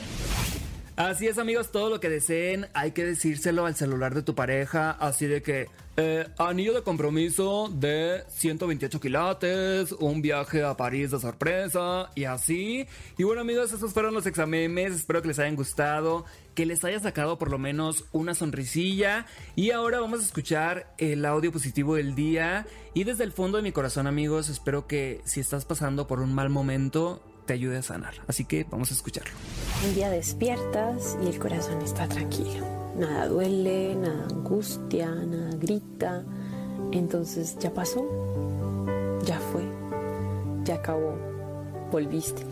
Así 0.99 1.27
es 1.27 1.37
amigos, 1.37 1.71
todo 1.71 1.89
lo 1.89 2.01
que 2.01 2.09
deseen 2.09 2.67
hay 2.73 2.91
que 2.91 3.05
decírselo 3.05 3.65
al 3.65 3.73
celular 3.73 4.13
de 4.13 4.21
tu 4.21 4.35
pareja, 4.35 4.91
así 4.91 5.27
de 5.27 5.41
que 5.41 5.69
eh, 5.95 6.27
anillo 6.37 6.73
de 6.73 6.83
compromiso 6.83 7.69
de 7.73 8.25
128 8.27 8.99
quilates, 8.99 9.93
un 9.93 10.21
viaje 10.21 10.61
a 10.61 10.75
París 10.75 11.11
de 11.11 11.19
sorpresa 11.21 12.11
y 12.15 12.25
así. 12.25 12.85
Y 13.17 13.23
bueno 13.23 13.39
amigos, 13.39 13.71
esos 13.71 13.93
fueron 13.93 14.13
los 14.13 14.25
examemes, 14.25 14.93
espero 14.93 15.21
que 15.21 15.29
les 15.29 15.39
hayan 15.39 15.55
gustado, 15.55 16.25
que 16.53 16.65
les 16.65 16.83
haya 16.83 16.99
sacado 16.99 17.37
por 17.37 17.49
lo 17.49 17.57
menos 17.57 18.03
una 18.11 18.35
sonrisilla. 18.35 19.25
Y 19.55 19.71
ahora 19.71 20.01
vamos 20.01 20.19
a 20.19 20.23
escuchar 20.23 20.93
el 20.97 21.23
audio 21.23 21.53
positivo 21.53 21.95
del 21.95 22.13
día. 22.13 22.67
Y 22.93 23.05
desde 23.05 23.23
el 23.23 23.31
fondo 23.31 23.55
de 23.55 23.63
mi 23.63 23.71
corazón 23.71 24.05
amigos, 24.05 24.49
espero 24.49 24.85
que 24.85 25.21
si 25.23 25.39
estás 25.39 25.63
pasando 25.63 26.07
por 26.07 26.19
un 26.19 26.35
mal 26.35 26.49
momento, 26.49 27.23
te 27.49 27.53
ayude 27.53 27.79
a 27.79 27.81
sanar. 27.81 28.13
Así 28.27 28.45
que 28.45 28.65
vamos 28.69 28.91
a 28.91 28.93
escucharlo. 28.93 29.33
Un 29.85 29.95
día 29.95 30.09
despiertas 30.09 31.17
y 31.23 31.27
el 31.27 31.39
corazón 31.39 31.81
está 31.81 32.07
tranquilo 32.07 32.79
nada 32.99 33.27
duele, 33.27 33.95
nada 33.95 34.27
angustia, 34.29 35.09
nada 35.09 35.55
grita. 35.57 36.23
Entonces 36.91 37.57
ya 37.59 37.73
pasó, 37.73 38.05
ya 39.25 39.39
fue, 39.39 39.63
ya 40.65 40.75
acabó, 40.75 41.17
volviste. 41.91 42.43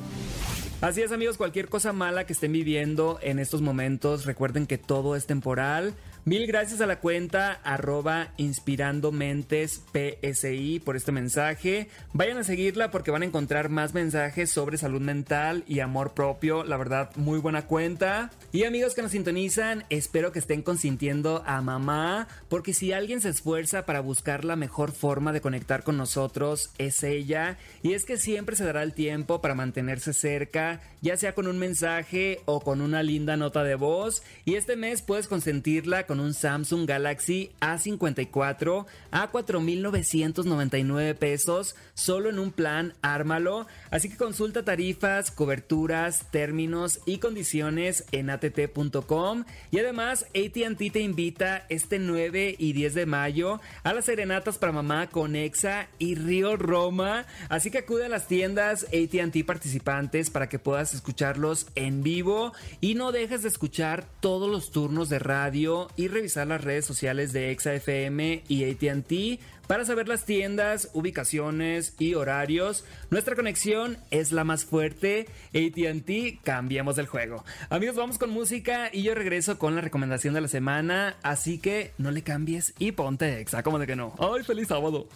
Así 0.80 1.02
es 1.02 1.12
amigos, 1.12 1.38
cualquier 1.38 1.70
cosa 1.70 1.92
mala 1.92 2.26
que 2.26 2.34
estén 2.34 2.52
viviendo 2.52 3.20
en 3.22 3.40
estos 3.40 3.62
momentos, 3.62 4.26
recuerden 4.26 4.68
que 4.68 4.78
todo 4.78 5.16
es 5.16 5.26
temporal. 5.26 5.94
Mil 6.28 6.46
gracias 6.46 6.82
a 6.82 6.86
la 6.88 7.00
cuenta 7.00 7.54
arroba 7.64 8.34
inspirando 8.36 9.14
mentes 9.14 9.82
PSI 9.94 10.82
por 10.84 10.98
este 10.98 11.14
mensaje. 11.14 11.88
Vayan 12.12 12.38
a 12.38 12.44
seguirla 12.44 12.92
porque 12.92 13.12
van 13.12 13.22
a 13.22 13.26
encontrar 13.26 13.70
más 13.70 13.94
mensajes 13.94 14.52
sobre 14.52 14.78
salud 14.78 15.00
mental 15.00 15.64
y 15.70 15.80
amor 15.80 16.14
propio. 16.14 16.66
La 16.66 16.76
verdad, 16.76 17.12
muy 17.16 17.40
buena 17.40 17.66
cuenta. 17.66 18.30
Y 18.52 18.66
amigos 18.66 18.94
que 18.94 19.04
nos 19.04 19.12
sintonizan, 19.12 19.86
espero 19.90 20.34
que 20.34 20.40
estén 20.40 20.64
consintiendo 20.64 21.44
a 21.46 21.62
mamá 21.62 22.28
porque 22.50 22.74
si 22.74 22.92
alguien 22.92 23.22
se 23.22 23.30
esfuerza 23.30 23.86
para 23.86 24.02
buscar 24.02 24.44
la 24.44 24.58
mejor 24.58 24.92
forma 24.92 25.32
de 25.32 25.40
conectar 25.40 25.84
con 25.84 25.96
nosotros, 25.96 26.72
es 26.78 27.04
ella. 27.04 27.58
Y 27.84 27.94
es 27.94 28.04
que 28.04 28.18
siempre 28.18 28.58
se 28.58 28.66
dará 28.66 28.84
el 28.84 28.92
tiempo 28.92 29.40
para 29.40 29.56
mantenerse 29.56 30.12
cerca, 30.12 30.82
ya 31.02 31.16
sea 31.16 31.34
con 31.34 31.48
un 31.48 31.58
mensaje 31.58 32.42
o 32.44 32.60
con 32.60 32.82
una 32.82 33.02
linda 33.02 33.38
nota 33.38 33.64
de 33.64 33.76
voz. 33.76 34.24
Y 34.44 34.56
este 34.56 34.76
mes 34.76 35.02
puedes 35.02 35.30
consentirla 35.30 36.06
con 36.06 36.17
un 36.20 36.34
Samsung 36.34 36.88
Galaxy 36.88 37.52
A54 37.62 38.86
a 39.12 39.32
4.999 39.32 41.16
pesos 41.16 41.76
solo 41.94 42.30
en 42.30 42.40
un 42.40 42.52
plan 42.52 42.94
Ármalo. 43.02 43.68
Así 43.92 44.10
que 44.10 44.18
consulta 44.18 44.64
tarifas, 44.64 45.32
coberturas, 45.32 46.26
términos 46.32 47.00
y 47.06 47.18
condiciones 47.18 48.06
en 48.12 48.30
att.com. 48.30 49.46
Y 49.72 49.80
además 49.80 50.26
ATT 50.36 50.92
te 50.92 51.00
invita 51.00 51.66
este 51.70 52.00
9 52.00 52.56
y 52.58 52.74
10 52.74 52.94
de 52.94 53.06
mayo 53.06 53.60
a 53.84 53.94
las 53.94 54.06
serenatas 54.06 54.58
para 54.58 54.72
mamá 54.72 55.08
con 55.08 55.36
Exa 55.36 55.88
y 56.00 56.16
Río 56.16 56.58
Roma. 56.58 57.26
Así 57.50 57.72
que 57.72 57.80
acude 57.80 58.06
a 58.06 58.10
las 58.10 58.28
tiendas 58.28 58.86
ATT 58.86 59.46
participantes 59.46 60.30
para 60.30 60.50
que 60.50 60.60
puedas 60.60 60.94
escucharlos 60.94 61.68
en 61.76 62.04
vivo 62.04 62.54
y 62.82 62.96
no 62.96 63.12
dejes 63.12 63.44
de 63.44 63.50
escuchar 63.50 64.08
todos 64.20 64.50
los 64.50 64.72
turnos 64.72 65.10
de 65.10 65.20
radio 65.20 65.88
y 65.96 66.07
revisar 66.12 66.48
las 66.48 66.64
redes 66.64 66.86
sociales 66.86 67.34
de 67.34 67.52
ExaFM 67.52 68.44
y 68.48 68.70
ATT 68.70 69.42
para 69.68 69.86
saber 69.86 70.08
las 70.08 70.26
tiendas, 70.26 70.90
ubicaciones 70.94 71.94
y 72.00 72.14
horarios. 72.14 72.86
Nuestra 73.10 73.36
conexión 73.36 73.98
es 74.12 74.32
la 74.32 74.44
más 74.44 74.66
fuerte. 74.66 75.28
ATT, 75.50 76.42
cambiamos 76.44 76.98
el 76.98 77.08
juego. 77.08 77.44
Amigos, 77.70 77.96
vamos 77.96 78.18
con 78.18 78.30
música 78.30 78.90
y 78.92 79.04
yo 79.04 79.14
regreso 79.14 79.60
con 79.60 79.76
la 79.76 79.82
recomendación 79.82 80.34
de 80.34 80.42
la 80.42 80.48
semana. 80.48 81.18
Así 81.22 81.60
que 81.60 81.92
no 81.98 82.12
le 82.12 82.22
cambies 82.22 82.74
y 82.80 82.94
ponte 82.94 83.40
Exa, 83.40 83.64
como 83.64 83.80
de 83.80 83.88
que 83.88 83.96
no. 83.96 84.16
¡Ay, 84.20 84.44
feliz 84.44 84.68
sábado! 84.70 85.08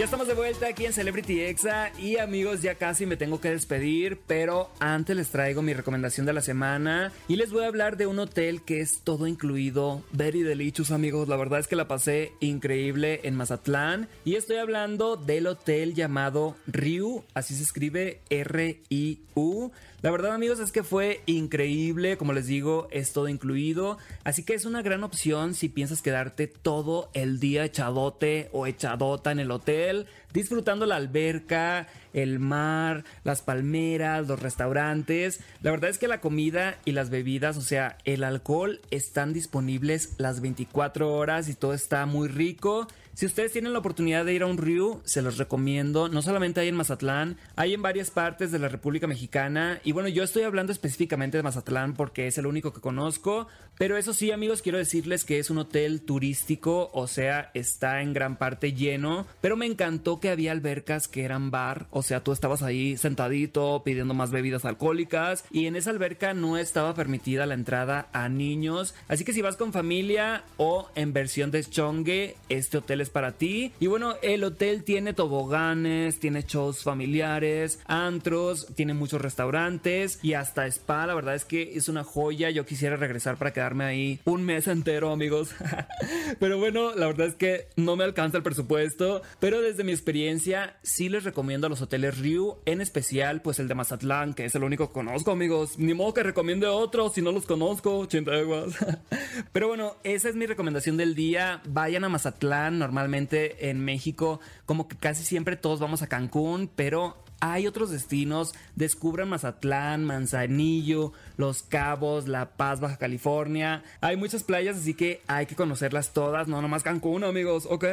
Ya 0.00 0.06
estamos 0.06 0.28
de 0.28 0.32
vuelta 0.32 0.66
aquí 0.66 0.86
en 0.86 0.94
Celebrity 0.94 1.42
Exa 1.42 1.92
y 1.98 2.16
amigos 2.16 2.62
ya 2.62 2.76
casi 2.76 3.04
me 3.04 3.18
tengo 3.18 3.38
que 3.38 3.50
despedir, 3.50 4.18
pero 4.26 4.70
antes 4.78 5.14
les 5.14 5.28
traigo 5.28 5.60
mi 5.60 5.74
recomendación 5.74 6.24
de 6.24 6.32
la 6.32 6.40
semana 6.40 7.12
y 7.28 7.36
les 7.36 7.52
voy 7.52 7.64
a 7.64 7.66
hablar 7.66 7.98
de 7.98 8.06
un 8.06 8.18
hotel 8.18 8.62
que 8.62 8.80
es 8.80 9.02
todo 9.04 9.26
incluido, 9.26 10.02
very 10.12 10.42
delicious 10.42 10.90
amigos, 10.90 11.28
la 11.28 11.36
verdad 11.36 11.60
es 11.60 11.68
que 11.68 11.76
la 11.76 11.86
pasé 11.86 12.32
increíble 12.40 13.20
en 13.24 13.36
Mazatlán 13.36 14.08
y 14.24 14.36
estoy 14.36 14.56
hablando 14.56 15.16
del 15.16 15.46
hotel 15.46 15.92
llamado 15.92 16.56
Ryu, 16.66 17.22
así 17.34 17.54
se 17.54 17.62
escribe 17.62 18.22
R-I-U. 18.30 19.70
La 20.02 20.10
verdad 20.10 20.32
amigos 20.32 20.60
es 20.60 20.72
que 20.72 20.82
fue 20.82 21.20
increíble, 21.26 22.16
como 22.16 22.32
les 22.32 22.46
digo, 22.46 22.88
es 22.90 23.12
todo 23.12 23.28
incluido, 23.28 23.98
así 24.24 24.44
que 24.44 24.54
es 24.54 24.64
una 24.64 24.80
gran 24.80 25.04
opción 25.04 25.52
si 25.52 25.68
piensas 25.68 26.00
quedarte 26.00 26.46
todo 26.46 27.10
el 27.12 27.38
día 27.38 27.66
echadote 27.66 28.48
o 28.52 28.66
echadota 28.66 29.30
en 29.30 29.40
el 29.40 29.50
hotel, 29.50 30.06
disfrutando 30.32 30.86
la 30.86 30.96
alberca, 30.96 31.86
el 32.14 32.38
mar, 32.38 33.04
las 33.24 33.42
palmeras, 33.42 34.26
los 34.26 34.40
restaurantes. 34.40 35.40
La 35.60 35.70
verdad 35.70 35.90
es 35.90 35.98
que 35.98 36.08
la 36.08 36.22
comida 36.22 36.78
y 36.86 36.92
las 36.92 37.10
bebidas, 37.10 37.58
o 37.58 37.62
sea, 37.62 37.98
el 38.06 38.24
alcohol 38.24 38.80
están 38.90 39.34
disponibles 39.34 40.14
las 40.16 40.40
24 40.40 41.12
horas 41.12 41.50
y 41.50 41.54
todo 41.54 41.74
está 41.74 42.06
muy 42.06 42.28
rico. 42.28 42.88
Si 43.20 43.26
ustedes 43.26 43.52
tienen 43.52 43.74
la 43.74 43.80
oportunidad 43.80 44.24
de 44.24 44.32
ir 44.32 44.42
a 44.42 44.46
un 44.46 44.56
Ryu, 44.56 45.02
se 45.04 45.20
los 45.20 45.36
recomiendo. 45.36 46.08
No 46.08 46.22
solamente 46.22 46.60
hay 46.60 46.68
en 46.68 46.74
Mazatlán, 46.74 47.36
hay 47.54 47.74
en 47.74 47.82
varias 47.82 48.10
partes 48.10 48.50
de 48.50 48.58
la 48.58 48.68
República 48.68 49.06
Mexicana. 49.06 49.78
Y 49.84 49.92
bueno, 49.92 50.08
yo 50.08 50.22
estoy 50.22 50.44
hablando 50.44 50.72
específicamente 50.72 51.36
de 51.36 51.42
Mazatlán 51.42 51.92
porque 51.92 52.28
es 52.28 52.38
el 52.38 52.46
único 52.46 52.72
que 52.72 52.80
conozco. 52.80 53.46
Pero 53.80 53.96
eso 53.96 54.12
sí, 54.12 54.30
amigos, 54.30 54.60
quiero 54.60 54.76
decirles 54.76 55.24
que 55.24 55.38
es 55.38 55.48
un 55.48 55.56
hotel 55.56 56.02
turístico, 56.02 56.90
o 56.92 57.06
sea, 57.06 57.50
está 57.54 58.02
en 58.02 58.12
gran 58.12 58.36
parte 58.36 58.74
lleno. 58.74 59.26
Pero 59.40 59.56
me 59.56 59.64
encantó 59.64 60.20
que 60.20 60.28
había 60.28 60.52
albercas 60.52 61.08
que 61.08 61.24
eran 61.24 61.50
bar, 61.50 61.86
o 61.90 62.02
sea, 62.02 62.22
tú 62.22 62.32
estabas 62.32 62.62
ahí 62.62 62.98
sentadito 62.98 63.80
pidiendo 63.82 64.12
más 64.12 64.32
bebidas 64.32 64.66
alcohólicas. 64.66 65.46
Y 65.50 65.64
en 65.64 65.76
esa 65.76 65.88
alberca 65.88 66.34
no 66.34 66.58
estaba 66.58 66.92
permitida 66.92 67.46
la 67.46 67.54
entrada 67.54 68.10
a 68.12 68.28
niños. 68.28 68.94
Así 69.08 69.24
que 69.24 69.32
si 69.32 69.40
vas 69.40 69.56
con 69.56 69.72
familia 69.72 70.44
o 70.58 70.90
en 70.94 71.14
versión 71.14 71.50
de 71.50 71.64
chongue, 71.64 72.36
este 72.50 72.76
hotel 72.76 73.00
es 73.00 73.08
para 73.08 73.32
ti. 73.32 73.72
Y 73.80 73.86
bueno, 73.86 74.16
el 74.20 74.44
hotel 74.44 74.84
tiene 74.84 75.14
toboganes, 75.14 76.20
tiene 76.20 76.42
shows 76.42 76.82
familiares, 76.82 77.80
antros, 77.86 78.66
tiene 78.74 78.92
muchos 78.92 79.22
restaurantes 79.22 80.18
y 80.22 80.34
hasta 80.34 80.66
spa. 80.66 81.06
La 81.06 81.14
verdad 81.14 81.34
es 81.34 81.46
que 81.46 81.78
es 81.78 81.88
una 81.88 82.04
joya. 82.04 82.50
Yo 82.50 82.66
quisiera 82.66 82.96
regresar 82.96 83.38
para 83.38 83.54
ahí 83.78 84.20
un 84.24 84.44
mes 84.44 84.66
entero, 84.66 85.10
amigos. 85.12 85.50
pero 86.40 86.58
bueno, 86.58 86.94
la 86.94 87.06
verdad 87.06 87.28
es 87.28 87.34
que 87.34 87.68
no 87.76 87.96
me 87.96 88.04
alcanza 88.04 88.36
el 88.38 88.42
presupuesto. 88.42 89.22
Pero 89.38 89.60
desde 89.60 89.84
mi 89.84 89.92
experiencia, 89.92 90.76
sí 90.82 91.08
les 91.08 91.24
recomiendo 91.24 91.66
a 91.66 91.70
los 91.70 91.82
hoteles 91.82 92.18
Ryu, 92.18 92.58
en 92.66 92.80
especial, 92.80 93.42
pues 93.42 93.58
el 93.58 93.68
de 93.68 93.74
Mazatlán, 93.74 94.34
que 94.34 94.44
es 94.44 94.54
el 94.54 94.64
único 94.64 94.88
que 94.88 94.94
conozco, 94.94 95.30
amigos. 95.30 95.78
Ni 95.78 95.94
modo 95.94 96.14
que 96.14 96.22
recomiende 96.22 96.66
otro 96.66 97.10
si 97.10 97.22
no 97.22 97.32
los 97.32 97.46
conozco, 97.46 98.06
chinteguas. 98.06 98.74
pero 99.52 99.68
bueno, 99.68 99.96
esa 100.04 100.28
es 100.28 100.34
mi 100.34 100.46
recomendación 100.46 100.96
del 100.96 101.14
día. 101.14 101.62
Vayan 101.68 102.04
a 102.04 102.08
Mazatlán, 102.08 102.78
normalmente 102.78 103.70
en 103.70 103.84
México, 103.84 104.40
como 104.66 104.88
que 104.88 104.96
casi 104.96 105.24
siempre 105.24 105.56
todos 105.56 105.80
vamos 105.80 106.02
a 106.02 106.08
Cancún, 106.08 106.70
pero 106.74 107.24
hay 107.40 107.66
otros 107.66 107.90
destinos. 107.90 108.54
Descubran 108.76 109.28
Mazatlán, 109.28 110.04
Manzanillo, 110.04 111.12
Los 111.36 111.62
Cabos, 111.62 112.28
La 112.28 112.50
Paz, 112.50 112.80
Baja 112.80 112.98
California. 112.98 113.82
Hay 114.00 114.16
muchas 114.16 114.44
playas, 114.44 114.76
así 114.76 114.94
que 114.94 115.22
hay 115.26 115.46
que 115.46 115.56
conocerlas 115.56 116.12
todas, 116.12 116.48
no 116.48 116.62
nomás 116.62 116.82
Cancún, 116.82 117.24
amigos, 117.24 117.66
¿ok? 117.68 117.84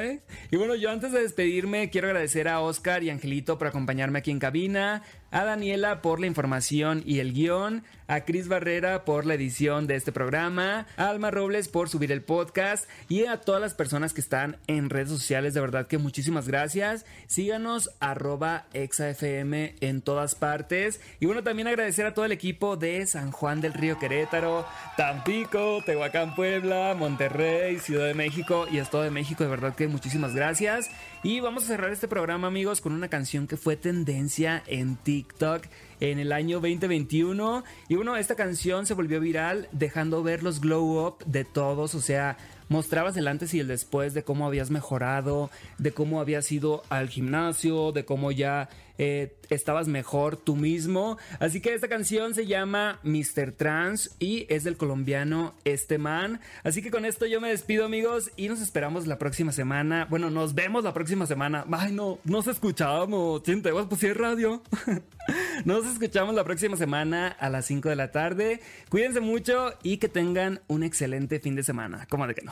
Y 0.51 0.57
bueno, 0.57 0.75
yo 0.75 0.91
antes 0.91 1.11
de 1.11 1.21
despedirme, 1.21 1.89
quiero 1.89 2.07
agradecer 2.07 2.47
a 2.47 2.59
Oscar 2.59 3.03
y 3.03 3.09
Angelito 3.09 3.57
por 3.57 3.67
acompañarme 3.67 4.19
aquí 4.19 4.31
en 4.31 4.39
cabina 4.39 5.03
a 5.31 5.43
Daniela 5.43 6.01
por 6.01 6.19
la 6.19 6.27
información 6.27 7.03
y 7.05 7.19
el 7.19 7.33
guion, 7.33 7.83
a 8.07 8.21
Cris 8.21 8.47
Barrera 8.47 9.03
por 9.03 9.25
la 9.25 9.33
edición 9.33 9.87
de 9.87 9.95
este 9.95 10.11
programa, 10.11 10.87
a 10.95 11.09
Alma 11.09 11.31
Robles 11.31 11.67
por 11.67 11.89
subir 11.89 12.11
el 12.11 12.21
podcast 12.21 12.87
y 13.09 13.25
a 13.25 13.41
todas 13.41 13.61
las 13.61 13.73
personas 13.73 14.13
que 14.13 14.21
están 14.21 14.57
en 14.67 14.89
redes 14.89 15.09
sociales, 15.09 15.53
de 15.53 15.61
verdad 15.61 15.87
que 15.87 15.97
muchísimas 15.97 16.47
gracias. 16.47 17.05
Síganos 17.27 17.89
arroba 17.99 18.65
exafm 18.73 19.53
en 19.81 20.01
todas 20.01 20.35
partes. 20.35 21.01
Y 21.19 21.25
bueno, 21.25 21.43
también 21.43 21.67
agradecer 21.67 22.05
a 22.05 22.13
todo 22.13 22.25
el 22.25 22.31
equipo 22.31 22.77
de 22.77 23.05
San 23.07 23.31
Juan 23.31 23.61
del 23.61 23.73
Río 23.73 23.99
Querétaro, 23.99 24.65
Tampico, 24.95 25.81
Tehuacán, 25.85 26.35
Puebla, 26.35 26.95
Monterrey, 26.97 27.79
Ciudad 27.79 28.05
de 28.05 28.13
México 28.13 28.67
y 28.71 28.77
Estado 28.77 29.03
de 29.03 29.11
México, 29.11 29.43
de 29.43 29.49
verdad 29.49 29.75
que 29.75 29.87
muchísimas 29.87 30.33
gracias. 30.33 30.89
Y 31.23 31.39
vamos 31.39 31.63
a 31.63 31.67
cerrar 31.67 31.91
este 31.91 32.07
programa 32.07 32.47
amigos 32.47 32.79
con 32.79 32.93
una 32.93 33.07
canción 33.07 33.47
que 33.47 33.57
fue 33.57 33.75
tendencia 33.75 34.61
en 34.67 34.97
TikTok 34.97 35.65
en 35.99 36.19
el 36.19 36.31
año 36.31 36.59
2021. 36.59 37.63
Y 37.89 37.95
bueno, 37.95 38.17
esta 38.17 38.35
canción 38.35 38.85
se 38.85 38.93
volvió 38.93 39.19
viral 39.19 39.67
dejando 39.71 40.21
ver 40.21 40.43
los 40.43 40.61
glow 40.61 41.07
up 41.07 41.25
de 41.25 41.43
todos, 41.43 41.95
o 41.95 42.01
sea, 42.01 42.37
mostrabas 42.69 43.17
el 43.17 43.27
antes 43.27 43.55
y 43.55 43.59
el 43.59 43.67
después 43.67 44.13
de 44.13 44.23
cómo 44.23 44.45
habías 44.45 44.69
mejorado, 44.69 45.49
de 45.79 45.91
cómo 45.91 46.21
habías 46.21 46.51
ido 46.51 46.83
al 46.89 47.09
gimnasio, 47.09 47.91
de 47.91 48.05
cómo 48.05 48.31
ya 48.31 48.69
eh, 48.97 49.37
estabas 49.49 49.87
mejor 49.87 50.37
tú 50.37 50.55
mismo. 50.55 51.17
Así 51.39 51.61
que 51.61 51.73
esta 51.73 51.87
canción 51.87 52.33
se 52.33 52.45
llama 52.45 52.99
Mr. 53.03 53.51
Trans 53.51 54.15
y 54.19 54.45
es 54.49 54.63
del 54.63 54.77
colombiano 54.77 55.55
Este 55.63 55.97
Man. 55.97 56.39
Así 56.63 56.81
que 56.81 56.91
con 56.91 57.05
esto 57.05 57.25
yo 57.25 57.41
me 57.41 57.49
despido 57.49 57.85
amigos 57.85 58.31
y 58.35 58.47
nos 58.47 58.61
esperamos 58.61 59.07
la 59.07 59.17
próxima 59.17 59.51
semana. 59.51 60.07
Bueno, 60.09 60.29
nos 60.29 60.55
vemos 60.55 60.83
la 60.83 60.93
próxima 60.93 61.25
semana. 61.25 61.65
Ay, 61.71 61.91
no, 61.91 62.19
nos 62.23 62.47
escuchamos. 62.47 63.41
Siente, 63.43 63.71
pues 63.71 63.99
sí 63.99 64.13
radio. 64.13 64.61
nos 65.65 65.85
escuchamos 65.85 66.35
la 66.35 66.43
próxima 66.43 66.77
semana 66.77 67.27
a 67.27 67.49
las 67.49 67.65
5 67.65 67.89
de 67.89 67.95
la 67.95 68.11
tarde. 68.11 68.61
Cuídense 68.89 69.19
mucho 69.19 69.73
y 69.83 69.97
que 69.97 70.09
tengan 70.09 70.61
un 70.67 70.83
excelente 70.83 71.39
fin 71.39 71.55
de 71.55 71.63
semana. 71.63 72.07
¿Cómo 72.09 72.27
de 72.27 72.35
que 72.35 72.43
no? 72.43 72.51